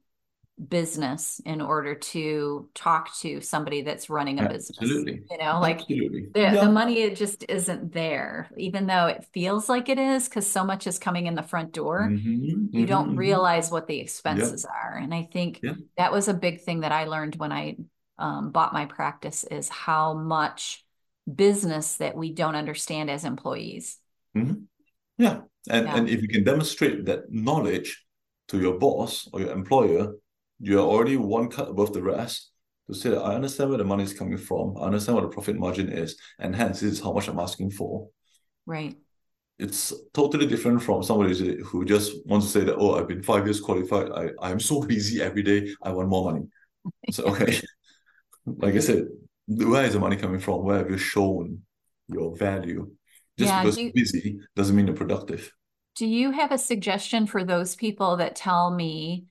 business 0.69 1.40
in 1.45 1.61
order 1.61 1.95
to 1.95 2.69
talk 2.75 3.14
to 3.19 3.40
somebody 3.40 3.83
that's 3.83 4.11
running 4.11 4.38
a 4.40 4.45
business. 4.45 4.79
Absolutely. 4.81 5.25
You 5.31 5.38
know, 5.38 5.61
like 5.61 5.81
Absolutely. 5.81 6.29
the, 6.35 6.40
Yeah. 6.51 6.61
the 6.61 6.69
money 6.69 7.01
it 7.03 7.17
just 7.17 7.45
isn't 7.49 7.93
there, 7.93 8.51
even 8.57 8.87
though 8.87 9.07
it 9.07 9.27
feels 9.33 9.69
like 9.69 9.88
it 9.88 9.99
is, 9.99 10.29
because 10.29 10.51
so 10.51 10.64
much 10.64 10.87
is 10.87 10.99
coming 10.99 11.27
in 11.27 11.35
the 11.35 11.43
front 11.43 11.73
door. 11.73 12.17
Mhm, 12.17 12.71
You 12.73 12.87
mhm, 12.87 12.87
don't 12.87 13.14
mhm. 13.14 13.17
realize 13.17 13.71
what 13.71 13.87
the 13.87 14.01
expenses 14.01 14.64
are. 14.64 14.97
And 14.99 15.14
I 15.14 15.23
think 15.33 15.62
Yeah. 15.62 15.75
that 15.97 16.12
was 16.12 16.29
a 16.29 16.35
big 16.35 16.62
thing 16.62 16.81
that 16.81 16.93
I 16.93 17.05
learned 17.05 17.37
when 17.37 17.53
I 17.53 17.77
um, 18.19 18.51
bought 18.53 18.73
my 18.73 18.87
practice 18.87 19.45
is 19.45 19.69
how 19.69 20.14
much 20.14 20.84
business 21.33 21.97
that 21.97 22.17
we 22.17 22.33
don't 22.33 22.57
understand 22.57 23.11
as 23.11 23.25
employees. 23.25 23.99
Mm-hmm. 24.37 24.65
Yeah. 25.19 25.41
And 25.71 25.87
Yeah. 25.87 25.97
and 25.97 26.09
if 26.09 26.23
you 26.23 26.29
can 26.29 26.45
demonstrate 26.45 27.05
that 27.07 27.31
knowledge 27.31 28.05
to 28.49 28.59
your 28.59 28.79
boss 28.79 29.29
or 29.33 29.41
your 29.41 29.53
employer, 29.53 30.15
you're 30.61 30.81
already 30.85 31.17
one 31.17 31.49
cut 31.49 31.69
above 31.69 31.93
the 31.93 32.03
rest 32.03 32.51
to 32.89 32.95
say 32.95 33.11
that 33.11 33.23
I 33.23 33.35
understand 33.35 33.71
where 33.71 33.79
the 33.79 33.85
money 33.85 34.05
is 34.05 34.13
coming 34.13 34.37
from, 34.37 34.77
I 34.77 34.83
understand 34.83 35.17
what 35.17 35.23
the 35.23 35.29
profit 35.29 35.57
margin 35.57 35.89
is, 35.89 36.19
and 36.39 36.55
hence 36.55 36.81
this 36.81 36.93
is 36.93 37.01
how 37.01 37.13
much 37.13 37.29
I'm 37.29 37.39
asking 37.41 37.71
for. 37.71 38.09
Right. 38.67 38.97
It's 39.59 39.93
totally 40.13 40.47
different 40.47 40.83
from 40.83 41.03
somebody 41.03 41.63
who 41.63 41.85
just 41.85 42.13
wants 42.27 42.47
to 42.47 42.53
say 42.53 42.65
that, 42.65 42.77
oh, 42.77 42.97
I've 42.97 43.09
been 43.09 43.23
five 43.23 43.47
years 43.47 43.61
qualified, 43.61 44.11
I, 44.13 44.31
I'm 44.43 44.61
so 44.61 44.83
busy 44.87 45.23
every 45.23 45.43
day, 45.43 45.75
I 45.83 45.93
want 45.93 46.09
more 46.09 46.33
money. 46.33 46.47
So 47.11 47.25
okay. 47.25 47.61
Like 48.47 48.75
I 48.75 48.81
said, 48.81 49.07
where 49.47 49.85
is 49.85 49.93
the 49.93 50.01
money 50.01 50.17
coming 50.17 50.41
from? 50.41 50.65
Where 50.65 50.79
have 50.79 50.91
you 50.91 50.99
shown 50.99 51.61
your 52.09 52.37
value? 52.37 52.91
Just 53.39 53.53
Yeah, 53.53 53.63
because 53.63 53.79
you're 53.79 53.93
busy 53.93 54.41
doesn't 54.55 54.75
mean 54.77 54.87
you're 54.87 54.97
productive. 54.97 55.53
Do 55.97 56.07
you 56.07 56.33
have 56.33 56.51
a 56.51 56.59
suggestion 56.59 57.27
for 57.27 57.45
those 57.45 57.77
people 57.77 58.17
that 58.17 58.37
tell 58.37 58.71
me, 58.71 59.27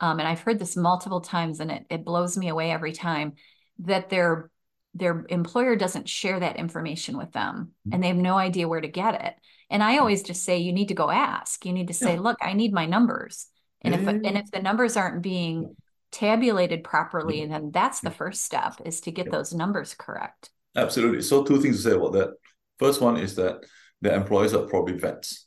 um, 0.00 0.18
and 0.18 0.26
I've 0.26 0.40
heard 0.40 0.58
this 0.58 0.76
multiple 0.76 1.20
times 1.20 1.60
and 1.60 1.70
it, 1.70 1.86
it 1.88 2.04
blows 2.04 2.36
me 2.36 2.48
away 2.48 2.70
every 2.70 2.92
time, 2.92 3.34
that 3.80 4.10
their 4.10 4.50
their 4.92 5.24
employer 5.28 5.76
doesn't 5.76 6.08
share 6.08 6.40
that 6.40 6.56
information 6.56 7.16
with 7.16 7.30
them 7.30 7.70
and 7.92 8.02
they 8.02 8.08
have 8.08 8.16
no 8.16 8.36
idea 8.36 8.66
where 8.66 8.80
to 8.80 8.88
get 8.88 9.24
it. 9.24 9.34
And 9.70 9.84
I 9.84 9.98
always 9.98 10.24
just 10.24 10.42
say 10.42 10.58
you 10.58 10.72
need 10.72 10.88
to 10.88 10.94
go 10.94 11.10
ask. 11.10 11.64
You 11.64 11.72
need 11.72 11.86
to 11.88 11.94
say, 11.94 12.14
Yeah. 12.14 12.20
look, 12.20 12.38
I 12.42 12.54
need 12.54 12.72
my 12.72 12.86
numbers. 12.86 13.46
And 13.82 13.94
Yeah, 13.94 14.00
if 14.00 14.08
and 14.08 14.36
if 14.36 14.50
the 14.50 14.60
numbers 14.60 14.96
aren't 14.96 15.22
being 15.22 15.76
tabulated 16.12 16.84
properly, 16.84 17.40
mm-hmm. 17.40 17.52
Yeah. 17.52 17.58
then 17.58 17.70
that's 17.70 18.00
the 18.00 18.10
mm-hmm. 18.10 18.18
first 18.18 18.44
step 18.44 18.80
is 18.84 19.00
to 19.02 19.10
get 19.10 19.30
those 19.30 19.52
numbers 19.54 19.94
correct. 19.94 20.50
Absolutely. 20.76 21.22
So 21.22 21.42
two 21.44 21.60
things 21.60 21.76
to 21.76 21.90
say 21.90 21.96
about 21.96 22.12
that. 22.12 22.30
First 22.78 23.00
one 23.00 23.16
is 23.16 23.34
that 23.36 23.64
the 24.00 24.14
employees 24.14 24.54
are 24.54 24.66
probably 24.66 24.94
vets. 24.98 25.46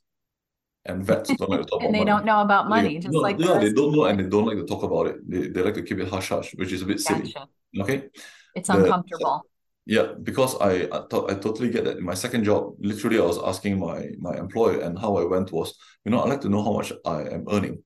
And 0.85 1.03
vets 1.03 1.33
don't 1.35 1.49
like 1.49 1.61
to 1.61 1.65
talk 1.65 1.81
And 1.83 1.93
they 1.93 1.99
money. 1.99 2.11
don't 2.11 2.25
know 2.25 2.41
about 2.41 2.69
money, 2.69 2.95
They- 2.95 2.99
just 2.99 3.13
no, 3.13 3.19
like 3.19 3.39
yeah, 3.39 3.57
they 3.57 3.71
don't 3.71 3.93
know 3.93 4.05
and 4.05 4.19
they 4.19 4.25
don't 4.25 4.45
like 4.45 4.57
to 4.57 4.65
talk 4.65 4.83
about 4.83 5.07
it. 5.07 5.15
They, 5.29 5.47
they 5.47 5.61
like 5.61 5.75
to 5.75 5.81
keep 5.83 5.99
it 5.99 6.09
hush 6.09 6.29
hush, 6.29 6.53
which 6.55 6.71
is 6.71 6.81
a 6.81 6.85
bit 6.85 6.99
silly. 6.99 7.33
Okay. 7.79 8.09
It's 8.55 8.67
The- 8.67 8.83
uncomfortable. 8.83 9.43
Yeah, 9.85 10.13
because 10.21 10.55
I 10.61 10.87
I, 10.91 11.01
thought 11.09 11.29
I 11.29 11.35
totally 11.35 11.69
get 11.69 11.83
that. 11.83 11.97
In 11.97 12.05
my 12.05 12.13
second 12.13 12.45
job, 12.45 12.75
literally, 12.79 13.19
I 13.19 13.25
was 13.25 13.37
asking 13.37 13.79
my 13.79 14.11
my 14.17 14.33
employer, 14.37 14.79
and 14.79 14.97
how 14.97 15.17
I 15.17 15.25
went 15.25 15.51
was, 15.51 15.75
you 16.05 16.11
know, 16.11 16.21
I 16.21 16.27
like 16.29 16.39
to 16.41 16.49
know 16.49 16.63
how 16.63 16.71
much 16.71 16.93
I 17.05 17.23
am 17.23 17.43
earning. 17.51 17.83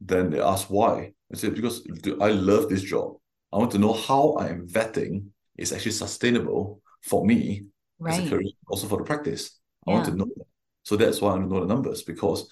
Then 0.00 0.30
they 0.30 0.40
ask 0.40 0.68
why. 0.68 1.12
I 1.32 1.36
said, 1.36 1.54
because 1.54 1.86
I 2.20 2.30
love 2.30 2.68
this 2.68 2.82
job. 2.82 3.16
I 3.52 3.58
want 3.58 3.70
to 3.72 3.78
know 3.78 3.92
how 3.92 4.32
I 4.32 4.48
am 4.48 4.66
vetting 4.66 5.26
is 5.56 5.72
actually 5.72 5.92
sustainable 5.92 6.80
for 7.02 7.24
me 7.24 7.66
right. 7.98 8.20
as 8.20 8.26
a 8.26 8.30
career, 8.30 8.50
also 8.68 8.86
for 8.86 8.98
the 8.98 9.04
practice. 9.04 9.58
I 9.86 9.90
yeah. 9.90 9.96
want 9.96 10.08
to 10.08 10.16
know 10.16 10.26
that. 10.36 10.46
So 10.84 10.96
that's 10.96 11.20
why 11.20 11.30
I 11.30 11.32
want 11.34 11.48
to 11.48 11.54
know 11.54 11.60
the 11.60 11.66
numbers 11.66 12.02
because 12.02 12.48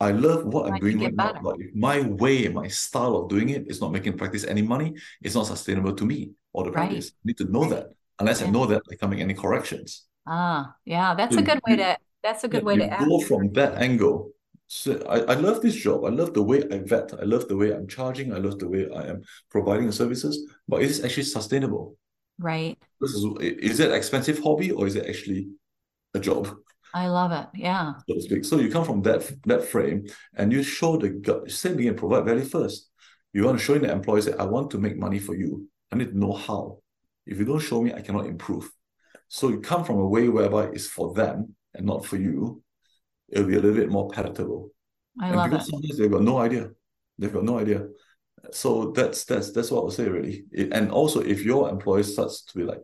I 0.00 0.12
love 0.12 0.46
what 0.46 0.72
I'm 0.72 0.78
doing 0.80 0.98
right 0.98 1.14
now. 1.14 1.52
If 1.58 1.74
my 1.74 2.00
way, 2.00 2.48
my 2.48 2.68
style 2.68 3.16
of 3.16 3.28
doing 3.28 3.50
it 3.50 3.64
is 3.68 3.80
not 3.80 3.92
making 3.92 4.16
practice 4.16 4.44
any 4.44 4.62
money, 4.62 4.94
it's 5.20 5.34
not 5.34 5.46
sustainable 5.46 5.94
to 5.94 6.04
me 6.04 6.30
or 6.52 6.64
the 6.64 6.70
practice. 6.70 7.12
Right. 7.12 7.12
I 7.12 7.24
need 7.26 7.38
to 7.38 7.52
know 7.52 7.62
right. 7.62 7.70
that. 7.70 7.86
Unless 8.18 8.40
yeah. 8.40 8.46
I 8.46 8.50
know 8.50 8.66
that, 8.66 8.82
I 8.90 8.94
can't 8.94 9.10
make 9.10 9.20
any 9.20 9.34
corrections. 9.34 10.06
Ah, 10.26 10.74
yeah, 10.84 11.14
that's 11.14 11.34
so 11.34 11.40
a 11.40 11.42
good 11.42 11.60
way 11.66 11.76
to. 11.76 11.96
That's 12.22 12.44
a 12.44 12.48
good 12.48 12.62
yeah, 12.62 12.66
way 12.66 12.76
to 12.76 13.04
go 13.08 13.20
from 13.20 13.52
that 13.52 13.80
angle. 13.80 14.30
So 14.72 15.02
I, 15.08 15.32
I 15.32 15.34
love 15.34 15.62
this 15.62 15.74
job. 15.74 16.04
I 16.04 16.10
love 16.10 16.32
the 16.32 16.44
way 16.44 16.62
I 16.70 16.78
vet. 16.78 17.12
I 17.20 17.24
love 17.24 17.48
the 17.48 17.56
way 17.56 17.72
I'm 17.72 17.88
charging. 17.88 18.32
I 18.32 18.38
love 18.38 18.60
the 18.60 18.68
way 18.68 18.88
I 18.94 19.08
am 19.08 19.22
providing 19.50 19.86
the 19.86 19.92
services. 19.92 20.48
But 20.68 20.82
is 20.82 21.00
it 21.00 21.06
actually 21.06 21.24
sustainable? 21.24 21.96
Right. 22.38 22.78
This 23.00 23.10
is 23.10 23.24
is 23.40 23.80
it 23.80 23.90
expensive 23.90 24.38
hobby 24.38 24.70
or 24.70 24.86
is 24.86 24.94
it 24.94 25.08
actually 25.08 25.48
a 26.14 26.20
job? 26.20 26.54
I 26.94 27.08
love 27.08 27.32
it. 27.32 27.48
Yeah. 27.60 27.94
So 28.08 28.14
to 28.14 28.20
speak. 28.22 28.44
So 28.44 28.60
you 28.60 28.70
come 28.70 28.84
from 28.84 29.02
that 29.02 29.28
that 29.46 29.64
frame 29.64 30.06
and 30.36 30.52
you 30.52 30.62
show 30.62 30.96
the 30.96 31.08
gut, 31.08 31.50
same 31.50 31.76
thing 31.76 31.88
and 31.88 31.96
provide 31.96 32.24
value 32.24 32.44
first. 32.44 32.90
You 33.32 33.46
want 33.46 33.58
to 33.58 33.64
show 33.64 33.76
the 33.76 33.90
employees 33.90 34.26
that 34.26 34.38
I 34.38 34.44
want 34.44 34.70
to 34.70 34.78
make 34.78 34.96
money 34.96 35.18
for 35.18 35.34
you. 35.34 35.68
I 35.90 35.96
need 35.96 36.12
to 36.12 36.18
know 36.18 36.32
how. 36.32 36.78
If 37.26 37.40
you 37.40 37.44
don't 37.44 37.58
show 37.58 37.82
me, 37.82 37.92
I 37.92 38.02
cannot 38.02 38.26
improve. 38.26 38.70
So 39.26 39.48
you 39.48 39.58
come 39.58 39.82
from 39.82 39.98
a 39.98 40.06
way 40.06 40.28
whereby 40.28 40.66
it's 40.66 40.86
for 40.86 41.12
them 41.12 41.56
and 41.74 41.86
not 41.86 42.06
for 42.06 42.18
you. 42.18 42.62
It'll 43.30 43.46
be 43.46 43.56
a 43.56 43.60
little 43.60 43.76
bit 43.76 43.90
more 43.90 44.08
palatable. 44.10 44.70
I 45.20 45.28
and 45.28 45.36
love 45.36 45.50
because 45.50 45.68
it. 45.68 45.70
Sometimes 45.70 45.98
they've 45.98 46.10
got 46.10 46.22
no 46.22 46.38
idea. 46.38 46.70
They've 47.18 47.32
got 47.32 47.44
no 47.44 47.58
idea. 47.58 47.86
So 48.52 48.92
that's 48.92 49.24
that's 49.24 49.52
that's 49.52 49.70
what 49.70 49.82
I'll 49.82 49.90
say 49.90 50.08
really. 50.08 50.44
It, 50.52 50.72
and 50.72 50.90
also 50.90 51.20
if 51.20 51.42
your 51.42 51.68
employee 51.68 52.02
starts 52.02 52.42
to 52.44 52.58
be 52.58 52.64
like 52.64 52.80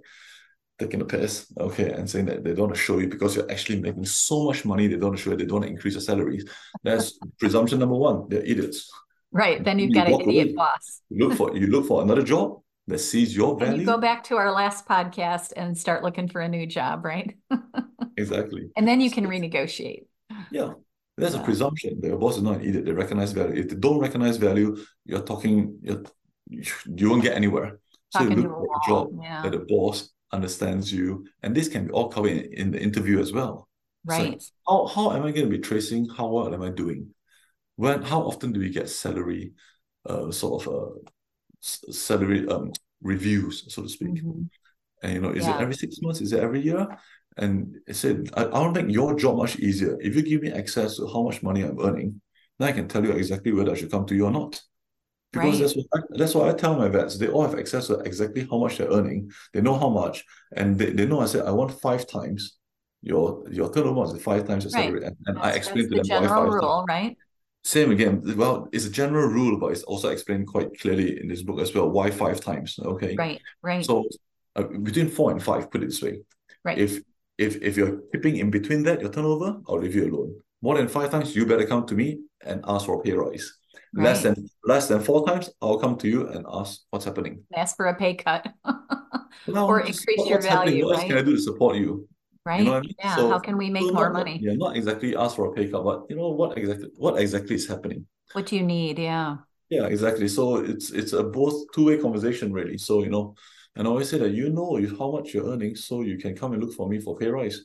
taking 0.79 1.01
a 1.01 1.05
piss, 1.05 1.51
okay, 1.59 1.91
and 1.93 2.09
saying 2.09 2.27
that 2.27 2.45
they 2.45 2.51
don't 2.51 2.67
want 2.67 2.75
to 2.75 2.81
show 2.81 2.99
you 2.99 3.09
because 3.09 3.35
you're 3.35 3.51
actually 3.51 3.81
making 3.81 4.05
so 4.05 4.45
much 4.45 4.65
money, 4.65 4.87
they 4.87 4.97
don't 4.97 5.11
want 5.11 5.17
to 5.17 5.23
show 5.23 5.31
you, 5.31 5.37
they 5.37 5.47
don't 5.47 5.61
want 5.61 5.65
to 5.65 5.71
increase 5.71 5.95
your 5.95 6.03
salaries. 6.03 6.45
That's 6.83 7.19
presumption 7.39 7.79
number 7.79 7.95
one. 7.95 8.29
They're 8.29 8.43
idiots. 8.43 8.91
Right. 9.33 9.65
Then 9.65 9.79
you've 9.79 9.91
you 9.91 9.95
got 9.95 10.09
an 10.09 10.21
idiot 10.21 10.49
away. 10.49 10.55
boss. 10.55 11.03
You 11.09 11.29
look 11.29 11.39
for 11.39 11.57
you 11.57 11.67
look 11.69 11.87
for 11.87 12.03
another 12.03 12.23
job 12.23 12.61
that 12.87 12.99
sees 12.99 13.35
your 13.37 13.59
value. 13.59 13.73
And 13.73 13.81
you 13.81 13.87
go 13.87 13.99
back 13.99 14.25
to 14.25 14.37
our 14.37 14.53
last 14.53 14.87
podcast 14.87 15.53
and 15.57 15.77
start 15.77 16.03
looking 16.03 16.29
for 16.29 16.41
a 16.41 16.49
new 16.49 16.67
job, 16.67 17.05
right? 17.05 17.37
exactly. 18.17 18.71
And 18.77 18.87
then 18.87 19.01
you 19.01 19.11
can 19.11 19.27
renegotiate. 19.27 20.05
Yeah. 20.51 20.73
There's 21.17 21.35
yeah. 21.35 21.41
a 21.41 21.45
presumption 21.45 22.01
that 22.01 22.09
your 22.09 22.19
boss 22.19 22.37
is 22.37 22.43
not 22.43 22.57
an 22.57 22.65
idiot. 22.65 22.85
They 22.85 22.93
recognize 22.93 23.33
value. 23.33 23.61
If 23.61 23.71
they 23.71 23.77
don't 23.77 24.01
recognize 24.01 24.37
value, 24.37 24.77
you're 25.05 25.23
talking, 25.23 25.79
you're, 25.83 26.03
you 26.49 27.11
won't 27.11 27.23
get 27.23 27.35
anywhere. 27.35 27.79
Talking 28.13 28.29
so 28.29 28.37
you 28.37 28.43
look 28.43 28.53
for 28.53 28.65
a 28.65 28.89
job 28.89 29.09
yeah. 29.23 29.43
that 29.43 29.53
the 29.53 29.65
boss 29.69 30.11
understands 30.33 30.93
you. 30.93 31.27
And 31.43 31.55
this 31.55 31.69
can 31.69 31.87
be 31.87 31.93
all 31.93 32.09
covered 32.09 32.33
in, 32.33 32.53
in 32.53 32.71
the 32.71 32.83
interview 32.83 33.19
as 33.21 33.33
well. 33.33 33.69
Right. 34.05 34.41
So 34.41 34.53
how, 34.65 34.87
how 34.87 35.13
am 35.13 35.23
I 35.23 35.33
going 35.33 35.51
to 35.51 35.57
be 35.57 35.59
tracing? 35.59 36.09
How 36.09 36.29
well 36.29 36.53
am 36.53 36.63
I 36.63 36.71
doing? 36.71 37.15
When 37.77 38.03
how 38.03 38.21
often 38.21 38.53
do 38.53 38.61
we 38.61 38.71
get 38.71 38.89
salary 38.89 39.53
uh, 40.09 40.31
sort 40.31 40.67
of 40.67 40.75
uh, 40.75 41.11
salary 41.61 42.47
um, 42.49 42.73
reviews, 43.03 43.65
so 43.73 43.83
to 43.83 43.89
speak. 43.89 44.15
Mm-hmm. 44.15 44.43
And 45.03 45.13
you 45.13 45.21
know, 45.21 45.31
is 45.31 45.45
yeah. 45.45 45.57
it 45.57 45.63
every 45.63 45.75
six 45.75 46.01
months? 46.01 46.21
Is 46.21 46.33
it 46.33 46.41
every 46.41 46.61
year? 46.61 46.87
And 47.37 47.77
I 47.89 47.93
said, 47.93 48.31
I, 48.35 48.45
I'll 48.45 48.73
make 48.73 48.89
your 48.89 49.15
job 49.15 49.37
much 49.37 49.57
easier. 49.59 49.99
If 50.01 50.17
you 50.17 50.23
give 50.23 50.43
me 50.43 50.53
access 50.53 50.97
to 50.97 51.07
how 51.07 51.23
much 51.23 51.43
money 51.43 51.63
I'm 51.63 51.79
earning, 51.81 52.21
then 52.59 52.69
I 52.69 52.73
can 52.73 52.89
tell 52.89 53.05
you 53.05 53.13
exactly 53.13 53.53
whether 53.53 53.73
I 53.73 53.75
should 53.75 53.91
come 53.91 54.07
to 54.07 54.15
you 54.15 54.27
or 54.27 54.31
not. 54.31 54.61
Because 55.33 55.61
right. 55.61 55.61
that's 55.61 55.77
what 55.77 55.87
I, 55.95 56.01
that's 56.19 56.35
what 56.35 56.49
I 56.49 56.53
tell 56.55 56.77
my 56.77 56.89
vets. 56.89 57.19
They 57.19 57.29
all 57.29 57.43
have 57.43 57.59
access 57.59 57.89
to 57.89 57.99
exactly 58.01 58.47
how 58.51 58.59
much 58.59 58.79
they're 58.79 58.89
earning. 58.89 59.31
They 59.53 59.61
know 59.61 59.79
how 59.79 59.91
much, 59.91 60.25
and 60.55 60.79
they, 60.79 60.91
they 60.91 61.05
know. 61.05 61.21
I 61.21 61.27
said 61.27 61.45
I 61.45 61.51
want 61.51 61.79
five 61.81 62.07
times 62.07 62.57
your 63.03 63.45
your 63.51 63.71
turnover 63.71 64.05
is 64.05 64.23
five 64.23 64.47
times 64.47 64.65
your 64.65 64.71
salary, 64.71 65.01
right. 65.01 65.09
and, 65.09 65.17
and 65.27 65.39
I 65.39 65.51
explained 65.51 65.91
to 65.91 66.03
them 66.03 66.23
why 66.23 66.29
five 66.29 66.49
rule, 66.49 66.87
times. 66.87 66.89
right? 66.89 67.17
same 67.67 67.91
again. 67.91 68.23
Well, 68.37 68.69
it's 68.73 68.87
a 68.87 68.91
general 68.91 69.27
rule, 69.27 69.59
but 69.59 69.73
it's 69.73 69.83
also 69.83 70.11
explained 70.11 70.47
quite 70.47 70.79
clearly 70.81 71.21
in 71.21 71.27
this 71.27 71.43
book 71.43 71.61
as 71.61 71.75
well. 71.75 71.91
Why 71.91 72.11
five 72.13 72.41
times? 72.41 72.79
Okay. 72.79 73.17
Right. 73.19 73.43
Right. 73.61 73.85
So 73.85 74.09
uh, 74.55 74.63
between 74.63 75.09
four 75.09 75.33
and 75.33 75.43
five, 75.43 75.69
put 75.69 75.83
it 75.83 75.87
this 75.87 76.01
way. 76.01 76.21
Right. 76.65 76.79
If 76.79 77.01
if 77.39 77.63
if 77.63 77.77
you're 77.77 78.01
keeping 78.13 78.37
in 78.37 78.51
between 78.51 78.83
that, 78.85 79.01
your 79.01 79.11
turnover, 79.11 79.59
I'll 79.69 79.79
leave 79.79 79.95
you 79.95 80.07
alone. 80.11 80.35
More 80.63 80.77
than 80.77 80.89
five 80.89 81.11
times, 81.11 81.37
you 81.37 81.47
better 81.47 81.67
come 81.67 81.87
to 81.87 81.95
me 81.95 82.21
and 82.45 82.65
ask 82.67 82.87
for 82.87 83.01
a 83.01 83.03
pay 83.03 83.13
rise. 83.13 83.53
Right. 83.95 84.05
Less 84.05 84.23
than 84.23 84.49
less 84.65 84.89
than 84.89 85.01
four 85.01 85.27
times, 85.27 85.51
I'll 85.61 85.79
come 85.79 85.97
to 85.99 86.09
you 86.09 86.29
and 86.29 86.45
ask 86.51 86.81
what's 86.91 87.05
happening. 87.05 87.45
Ask 87.55 87.77
for 87.77 87.87
a 87.87 87.95
pay 87.95 88.15
cut. 88.15 88.47
or 89.55 89.81
increase 89.81 90.27
your 90.27 90.41
value. 90.41 90.49
Happening? 90.49 90.85
What 90.85 90.91
right? 90.93 90.99
else 91.01 91.09
can 91.09 91.19
I 91.19 91.23
do 91.23 91.37
to 91.37 91.43
support 91.43 91.77
you? 91.77 92.09
right? 92.47 92.61
You 92.61 92.67
know 92.67 92.77
I 92.77 92.81
mean? 92.81 92.95
Yeah. 92.99 93.17
So, 93.17 93.29
How 93.29 93.39
can 93.39 93.59
we 93.59 93.69
make 93.69 93.83
so 93.83 93.93
more 93.93 94.05
not, 94.05 94.21
money? 94.21 94.39
Yeah, 94.41 94.55
not 94.55 94.77
exactly 94.77 95.15
ask 95.17 95.37
for 95.37 95.47
a 95.47 95.53
pay 95.53 95.69
cut, 95.69 95.85
but 95.85 96.05
you 96.09 96.17
know 96.17 96.31
what 96.31 96.57
exactly 96.57 96.89
what 96.97 97.21
exactly 97.21 97.57
is 97.57 97.67
happening. 97.67 98.07
What 98.33 98.47
do 98.47 98.57
you 98.57 98.63
need? 98.63 98.99
Yeah. 98.99 99.37
Yeah, 99.69 99.87
exactly. 99.87 100.29
So 100.29 100.59
it's 100.59 100.91
it's 100.91 101.13
a 101.13 101.25
both 101.25 101.55
two 101.75 101.87
way 101.87 101.99
conversation 101.99 102.53
really. 102.53 102.79
So 102.79 103.03
you 103.03 103.11
know, 103.11 103.35
and 103.77 103.87
I 103.87 103.91
always 103.91 104.09
say 104.09 104.19
that 104.19 104.33
you 104.33 104.51
know 104.51 104.81
how 104.99 105.11
much 105.11 105.35
you're 105.35 105.49
earning, 105.49 105.77
so 105.77 106.03
you 106.03 106.19
can 106.19 106.35
come 106.35 106.53
and 106.53 106.63
look 106.63 106.75
for 106.75 106.89
me 106.89 107.01
for 107.01 107.17
pay 107.17 107.29
rise. 107.29 107.63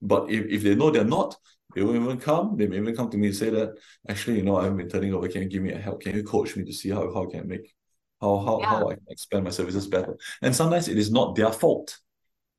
But 0.00 0.30
if, 0.30 0.46
if 0.46 0.62
they 0.62 0.74
know 0.74 0.90
they're 0.90 1.04
not, 1.04 1.36
they 1.74 1.82
won't 1.82 1.96
even 1.96 2.18
come. 2.18 2.56
They 2.56 2.66
may 2.66 2.78
even 2.78 2.96
come 2.96 3.10
to 3.10 3.16
me 3.16 3.28
and 3.28 3.36
say 3.36 3.50
that 3.50 3.74
actually, 4.08 4.38
you 4.38 4.44
know, 4.44 4.56
I've 4.56 4.76
been 4.76 4.88
turning 4.88 5.12
over. 5.12 5.28
Can 5.28 5.42
you 5.42 5.48
give 5.48 5.62
me 5.62 5.72
a 5.72 5.78
help? 5.78 6.00
Can 6.02 6.16
you 6.16 6.22
coach 6.22 6.56
me 6.56 6.64
to 6.64 6.72
see 6.72 6.90
how 6.90 7.12
how 7.12 7.26
can 7.26 7.40
I 7.40 7.44
make 7.44 7.74
how 8.20 8.38
how 8.38 8.60
yeah. 8.60 8.66
how 8.66 8.90
I 8.90 8.94
can 8.94 9.04
expand 9.08 9.44
my 9.44 9.50
services 9.50 9.86
better? 9.86 10.16
And 10.40 10.54
sometimes 10.54 10.88
it 10.88 10.96
is 10.96 11.10
not 11.10 11.34
their 11.34 11.52
fault. 11.52 11.98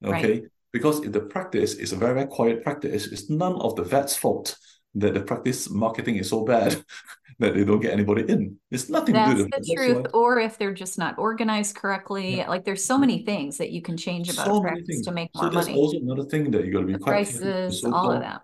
Okay. 0.03 0.31
Right 0.33 0.43
because 0.71 1.03
if 1.03 1.11
the 1.11 1.21
practice 1.21 1.73
is 1.75 1.91
a 1.93 1.95
very, 1.95 2.13
very 2.13 2.27
quiet 2.27 2.63
practice, 2.63 3.07
it's 3.07 3.29
none 3.29 3.55
of 3.55 3.75
the 3.75 3.83
vet's 3.83 4.15
fault 4.15 4.57
that 4.95 5.13
the 5.13 5.21
practice 5.21 5.69
marketing 5.69 6.15
is 6.15 6.29
so 6.29 6.43
bad 6.43 6.83
that 7.39 7.53
they 7.53 7.63
don't 7.63 7.79
get 7.79 7.93
anybody 7.93 8.23
in. 8.31 8.57
It's 8.71 8.89
nothing 8.89 9.13
That's 9.13 9.31
to 9.31 9.37
do 9.37 9.43
with 9.43 9.51
the 9.51 9.75
truth. 9.75 10.07
Or 10.13 10.39
if 10.39 10.57
they're 10.57 10.73
just 10.73 10.97
not 10.97 11.17
organized 11.17 11.75
correctly. 11.75 12.37
Yeah. 12.37 12.49
Like 12.49 12.65
there's 12.65 12.83
so 12.83 12.97
many 12.97 13.23
things 13.23 13.57
that 13.57 13.71
you 13.71 13.81
can 13.81 13.97
change 13.97 14.29
about 14.29 14.47
so 14.47 14.61
practice 14.61 15.01
to 15.01 15.11
make 15.11 15.29
more 15.35 15.45
so 15.45 15.49
there's 15.49 15.67
money. 15.67 15.79
also 15.79 15.97
another 15.97 16.23
thing 16.23 16.51
that 16.51 16.65
you 16.65 16.73
got 16.73 16.81
to 16.81 16.85
be 16.85 16.93
the 16.93 16.99
quite 16.99 17.11
prices, 17.11 17.81
so 17.81 17.93
all 17.93 18.11
of 18.11 18.21
that. 18.21 18.41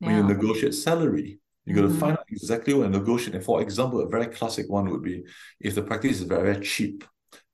Yeah. 0.00 0.08
When 0.08 0.16
you 0.16 0.22
negotiate 0.34 0.74
salary, 0.74 1.38
you 1.64 1.74
got 1.74 1.82
to 1.82 1.88
mm-hmm. 1.88 1.98
find 1.98 2.12
out 2.18 2.26
exactly 2.28 2.74
what 2.74 2.90
negotiate. 2.90 3.34
And 3.34 3.44
for 3.44 3.62
example, 3.62 4.00
a 4.00 4.08
very 4.08 4.26
classic 4.26 4.68
one 4.68 4.90
would 4.90 5.02
be 5.02 5.24
if 5.60 5.74
the 5.74 5.82
practice 5.82 6.20
is 6.20 6.22
very, 6.22 6.52
very 6.52 6.64
cheap. 6.64 7.04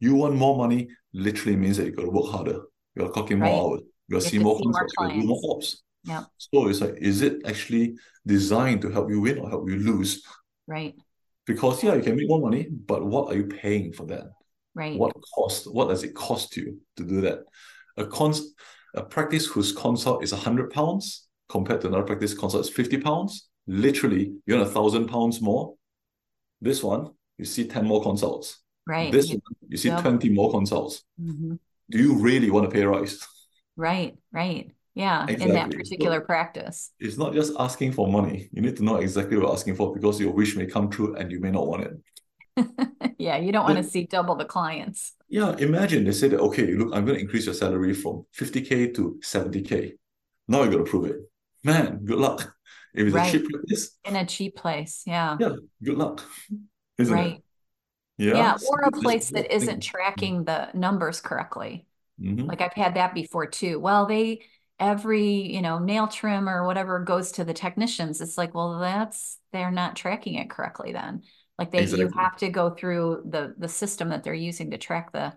You 0.00 0.16
want 0.16 0.34
more 0.34 0.56
money, 0.56 0.88
literally 1.12 1.56
means 1.56 1.76
that 1.76 1.86
you 1.86 1.92
got 1.92 2.02
to 2.02 2.10
work 2.10 2.30
harder. 2.30 2.60
You 2.94 3.02
got 3.02 3.06
to 3.06 3.12
clock 3.12 3.30
in 3.30 3.38
more 3.38 3.48
right. 3.48 3.54
hours 3.54 3.82
you 4.12 4.20
see 4.20 4.38
more 4.38 4.58
consults, 4.60 4.94
you 5.00 5.22
do 5.22 5.26
more 5.26 5.40
ops. 5.50 5.82
Yeah. 6.04 6.24
So 6.38 6.68
it's 6.68 6.80
like, 6.80 6.96
is 6.98 7.22
it 7.22 7.42
actually 7.46 7.96
designed 8.26 8.82
to 8.82 8.90
help 8.90 9.10
you 9.10 9.20
win 9.20 9.38
or 9.38 9.48
help 9.48 9.68
you 9.68 9.76
lose? 9.76 10.24
Right. 10.66 10.94
Because 11.46 11.82
yeah, 11.82 11.94
you 11.94 12.02
can 12.02 12.16
make 12.16 12.28
more 12.28 12.40
money, 12.40 12.68
but 12.70 13.04
what 13.04 13.32
are 13.32 13.36
you 13.36 13.46
paying 13.46 13.92
for 13.92 14.06
that? 14.06 14.24
Right. 14.74 14.98
What 14.98 15.14
cost? 15.34 15.72
What 15.72 15.88
does 15.88 16.02
it 16.02 16.14
cost 16.14 16.56
you 16.56 16.80
to 16.96 17.04
do 17.04 17.20
that? 17.22 17.40
A 17.96 18.06
cons 18.06 18.54
a 18.94 19.02
practice 19.02 19.46
whose 19.46 19.72
consult 19.72 20.22
is 20.22 20.32
hundred 20.32 20.70
pounds 20.70 21.26
compared 21.48 21.80
to 21.80 21.88
another 21.88 22.04
practice 22.04 22.34
consult 22.34 22.66
is 22.66 22.70
50 22.70 22.98
pounds. 22.98 23.48
Literally, 23.66 24.34
you're 24.46 24.58
on 24.58 24.66
a 24.66 24.70
thousand 24.70 25.08
pounds 25.08 25.40
more. 25.40 25.74
This 26.60 26.82
one, 26.82 27.10
you 27.38 27.44
see 27.44 27.66
10 27.66 27.86
more 27.86 28.02
consults. 28.02 28.60
Right. 28.86 29.12
This 29.12 29.30
one, 29.30 29.40
you 29.68 29.76
see 29.76 29.88
yep. 29.88 30.02
20 30.02 30.28
more 30.30 30.50
consults. 30.50 31.04
Mm-hmm. 31.20 31.54
Do 31.90 31.98
you 31.98 32.16
really 32.16 32.50
want 32.50 32.68
to 32.68 32.74
pay 32.74 32.82
a 32.82 32.88
rise? 32.88 33.26
Right, 33.76 34.16
right. 34.32 34.70
Yeah, 34.94 35.22
exactly. 35.22 35.46
in 35.46 35.54
that 35.54 35.70
particular 35.70 36.20
so 36.20 36.26
practice. 36.26 36.92
It's 36.98 37.16
not 37.16 37.32
just 37.32 37.52
asking 37.58 37.92
for 37.92 38.08
money. 38.08 38.48
You 38.52 38.60
need 38.60 38.76
to 38.76 38.84
know 38.84 38.96
exactly 38.96 39.36
what 39.36 39.44
you're 39.44 39.52
asking 39.52 39.76
for 39.76 39.94
because 39.94 40.20
your 40.20 40.32
wish 40.32 40.54
may 40.54 40.66
come 40.66 40.90
true 40.90 41.16
and 41.16 41.32
you 41.32 41.40
may 41.40 41.50
not 41.50 41.66
want 41.66 41.84
it. 41.84 41.92
yeah, 43.18 43.38
you 43.38 43.52
don't 43.52 43.64
want 43.64 43.78
to 43.78 43.84
see 43.84 44.04
double 44.04 44.34
the 44.34 44.44
clients. 44.44 45.14
Yeah, 45.28 45.56
imagine 45.56 46.04
they 46.04 46.12
say 46.12 46.28
that, 46.28 46.40
okay, 46.40 46.74
look, 46.74 46.94
I'm 46.94 47.06
going 47.06 47.16
to 47.16 47.22
increase 47.22 47.46
your 47.46 47.54
salary 47.54 47.94
from 47.94 48.26
50K 48.36 48.94
to 48.96 49.18
70K. 49.24 49.92
Now 50.48 50.64
you 50.64 50.70
got 50.70 50.78
to 50.78 50.84
prove 50.84 51.06
it. 51.06 51.16
Man, 51.64 52.00
good 52.04 52.18
luck. 52.18 52.54
If 52.94 53.06
it's 53.06 53.14
right. 53.14 53.34
a 53.34 53.38
cheap 53.38 53.48
place. 53.48 53.98
In 54.04 54.16
a 54.16 54.26
cheap 54.26 54.56
place, 54.56 55.04
yeah. 55.06 55.38
Yeah, 55.40 55.52
good 55.82 55.96
luck. 55.96 56.22
Isn't 56.98 57.14
right. 57.14 57.36
it? 57.36 57.42
Yeah. 58.18 58.34
Yeah, 58.34 58.56
or 58.68 58.82
a 58.82 58.90
place 58.90 59.30
that 59.30 59.54
isn't 59.54 59.80
tracking 59.80 60.44
the 60.44 60.68
numbers 60.74 61.22
correctly. 61.22 61.86
Mm-hmm. 62.20 62.46
Like 62.46 62.60
I've 62.60 62.74
had 62.74 62.94
that 62.94 63.14
before 63.14 63.46
too. 63.46 63.80
Well, 63.80 64.06
they 64.06 64.42
every, 64.82 65.54
you 65.54 65.62
know, 65.62 65.78
nail 65.78 66.08
trim 66.08 66.48
or 66.48 66.66
whatever 66.66 66.98
goes 66.98 67.32
to 67.32 67.44
the 67.44 67.54
technicians. 67.54 68.20
It's 68.20 68.36
like, 68.36 68.54
well, 68.54 68.80
that's 68.80 69.38
they're 69.52 69.70
not 69.70 69.94
tracking 69.94 70.34
it 70.34 70.50
correctly 70.50 70.92
then. 70.92 71.22
Like 71.58 71.70
they 71.70 71.82
exactly. 71.82 72.06
you 72.06 72.10
have 72.16 72.36
to 72.38 72.48
go 72.48 72.70
through 72.70 73.22
the 73.26 73.54
the 73.56 73.68
system 73.68 74.08
that 74.08 74.24
they're 74.24 74.34
using 74.34 74.72
to 74.72 74.78
track 74.78 75.12
the 75.12 75.32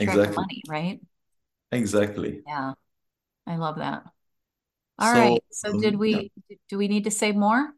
track 0.00 0.16
exactly. 0.16 0.26
the 0.26 0.32
money, 0.32 0.62
right? 0.68 1.00
Exactly. 1.70 2.42
Yeah. 2.46 2.72
I 3.46 3.56
love 3.56 3.76
that. 3.76 4.04
All 4.98 5.12
so, 5.12 5.20
right. 5.20 5.44
So 5.50 5.70
um, 5.70 5.80
did 5.80 5.96
we 5.96 6.32
yeah. 6.48 6.56
do 6.70 6.78
we 6.78 6.88
need 6.88 7.04
to 7.04 7.10
say 7.10 7.32
more? 7.32 7.74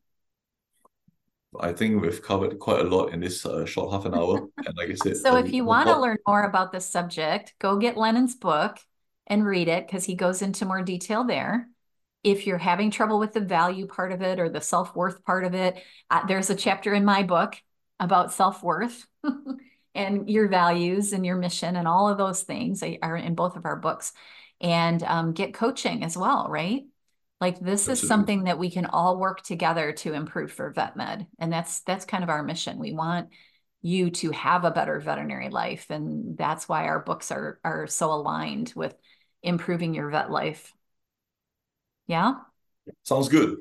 I 1.59 1.73
think 1.73 2.03
we've 2.03 2.21
covered 2.21 2.59
quite 2.59 2.81
a 2.81 2.89
lot 2.89 3.13
in 3.13 3.21
this 3.21 3.47
uh, 3.47 3.65
short 3.65 3.93
half 3.93 4.05
an 4.05 4.15
hour. 4.15 4.49
And 4.67 4.77
like 4.77 4.91
I 4.91 4.95
said, 4.95 5.17
so 5.17 5.37
if 5.37 5.53
you 5.53 5.65
want 5.65 5.89
to 5.89 5.99
learn 5.99 6.19
more 6.27 6.43
about 6.43 6.73
this 6.73 6.87
subject, 6.87 7.55
go 7.59 7.79
get 7.79 7.97
Lennon's 7.97 8.35
book 8.35 8.79
and 9.27 9.45
read 9.45 9.69
it 9.69 9.87
because 9.87 10.05
he 10.05 10.15
goes 10.15 10.43
into 10.43 10.67
more 10.67 10.83
detail 10.83 11.25
there. 11.25 11.69
If 12.23 12.47
you're 12.47 12.59
having 12.59 12.91
trouble 12.91 13.19
with 13.19 13.33
the 13.33 13.41
value 13.41 13.87
part 13.87 14.13
of 14.13 14.23
it 14.23 14.39
or 14.39 14.49
the 14.49 14.61
self 14.61 14.95
worth 14.97 15.25
part 15.25 15.45
of 15.45 15.55
it, 15.55 15.83
uh, 16.11 16.27
there's 16.27 16.51
a 16.51 16.55
chapter 16.55 16.95
in 16.95 17.05
my 17.05 17.23
book 17.23 17.57
about 18.01 18.33
self 18.33 18.63
worth 18.63 19.07
and 19.95 20.29
your 20.29 20.49
values 20.49 21.13
and 21.13 21.25
your 21.25 21.37
mission 21.37 21.77
and 21.77 21.87
all 21.87 22.09
of 22.09 22.19
those 22.19 22.43
things 22.43 22.83
are 23.03 23.17
in 23.17 23.35
both 23.35 23.57
of 23.57 23.65
our 23.65 23.77
books. 23.77 24.13
And 24.61 25.03
um, 25.03 25.33
get 25.33 25.53
coaching 25.53 26.05
as 26.05 26.17
well, 26.17 26.47
right? 26.49 26.85
Like 27.41 27.61
this 27.61 27.83
Absolutely. 27.83 27.93
is 27.93 28.09
something 28.09 28.45
that 28.45 28.59
we 28.59 28.71
can 28.71 28.87
all 28.87 29.19
work 29.19 29.43
together 29.43 29.93
to 29.93 30.15
improve 30.15 30.53
for 30.53 30.71
vet 30.71 30.97
med. 30.97 31.27
And 31.39 31.53
that's 31.53 31.81
that's 31.81 32.05
kind 32.07 32.25
of 32.25 32.31
our 32.31 32.43
mission. 32.43 32.79
We 32.79 32.93
want 32.93 33.29
you 33.83 34.11
to 34.11 34.31
have 34.31 34.65
a 34.65 34.71
better 34.71 34.99
veterinary 34.99 35.51
life. 35.51 35.87
And 35.91 36.39
that's 36.39 36.69
why 36.69 36.87
our 36.87 37.01
books 37.01 37.31
are 37.31 37.61
are 37.63 37.87
so 37.87 38.13
aligned 38.13 38.73
with 38.75 38.95
improving 39.45 39.95
your 39.95 40.11
vet 40.11 40.31
life. 40.31 40.73
Yeah. 42.07 42.35
Sounds 43.05 43.29
good. 43.29 43.59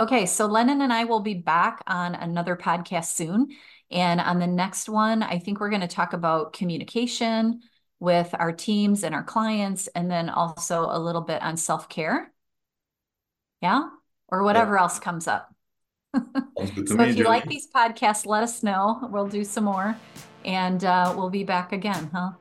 Okay, 0.00 0.26
so 0.26 0.46
Lennon 0.46 0.80
and 0.80 0.92
I 0.92 1.04
will 1.04 1.20
be 1.20 1.34
back 1.34 1.82
on 1.86 2.14
another 2.14 2.56
podcast 2.56 3.14
soon. 3.14 3.48
And 3.90 4.20
on 4.20 4.38
the 4.38 4.46
next 4.46 4.88
one, 4.88 5.22
I 5.22 5.38
think 5.38 5.60
we're 5.60 5.68
going 5.68 5.82
to 5.82 5.88
talk 5.88 6.12
about 6.14 6.54
communication 6.54 7.60
with 8.00 8.34
our 8.38 8.52
teams 8.52 9.04
and 9.04 9.14
our 9.14 9.22
clients, 9.22 9.86
and 9.88 10.10
then 10.10 10.28
also 10.28 10.88
a 10.90 10.98
little 10.98 11.20
bit 11.20 11.42
on 11.42 11.56
self 11.56 11.88
care. 11.88 12.32
Yeah. 13.60 13.88
Or 14.28 14.42
whatever 14.42 14.74
yeah. 14.74 14.80
else 14.80 14.98
comes 14.98 15.28
up. 15.28 15.54
so 16.14 16.96
me, 16.96 17.10
if 17.10 17.16
you 17.16 17.24
like 17.24 17.46
these 17.46 17.68
podcasts, 17.70 18.26
let 18.26 18.42
us 18.42 18.62
know. 18.62 19.08
We'll 19.10 19.28
do 19.28 19.44
some 19.44 19.64
more 19.64 19.96
and 20.44 20.84
uh, 20.84 21.14
we'll 21.16 21.30
be 21.30 21.44
back 21.44 21.72
again, 21.72 22.10
huh? 22.12 22.32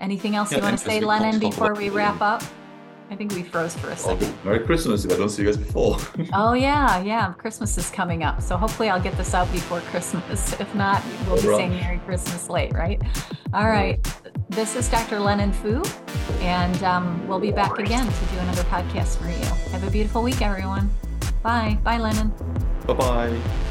Anything 0.00 0.34
else 0.34 0.50
yeah, 0.50 0.58
you 0.58 0.64
want 0.64 0.78
to 0.78 0.84
say, 0.84 1.00
Lennon, 1.00 1.38
before 1.38 1.74
we 1.74 1.90
wrap 1.90 2.20
up? 2.20 2.42
I 3.10 3.16
think 3.16 3.32
we 3.32 3.42
froze 3.42 3.76
for 3.76 3.90
a 3.90 3.96
second. 3.96 4.32
Merry 4.44 4.60
Christmas 4.60 5.04
if 5.04 5.12
I 5.12 5.16
don't 5.16 5.28
see 5.28 5.42
you 5.42 5.48
guys 5.48 5.56
before. 5.56 5.98
oh, 6.32 6.54
yeah, 6.54 7.02
yeah. 7.02 7.32
Christmas 7.32 7.76
is 7.76 7.90
coming 7.90 8.22
up. 8.22 8.40
So 8.40 8.56
hopefully 8.56 8.88
I'll 8.88 9.02
get 9.02 9.16
this 9.16 9.34
out 9.34 9.50
before 9.52 9.80
Christmas. 9.80 10.58
If 10.60 10.74
not, 10.74 11.02
we'll 11.26 11.36
be 11.36 11.42
saying 11.42 11.72
Merry 11.72 11.98
Christmas 11.98 12.48
late, 12.48 12.72
right? 12.72 13.02
All 13.52 13.66
right. 13.66 13.98
This 14.48 14.76
is 14.76 14.88
Dr. 14.88 15.18
Lennon 15.18 15.52
Foo, 15.52 15.82
and 16.40 16.82
um, 16.82 17.26
we'll 17.26 17.40
be 17.40 17.52
back 17.52 17.78
again 17.78 18.06
to 18.06 18.24
do 18.26 18.38
another 18.38 18.62
podcast 18.64 19.16
for 19.18 19.28
you. 19.28 19.70
Have 19.72 19.86
a 19.86 19.90
beautiful 19.90 20.22
week, 20.22 20.42
everyone. 20.42 20.90
Bye. 21.42 21.78
Bye, 21.82 21.98
Lennon. 21.98 22.32
Bye 22.86 22.94
bye. 22.94 23.69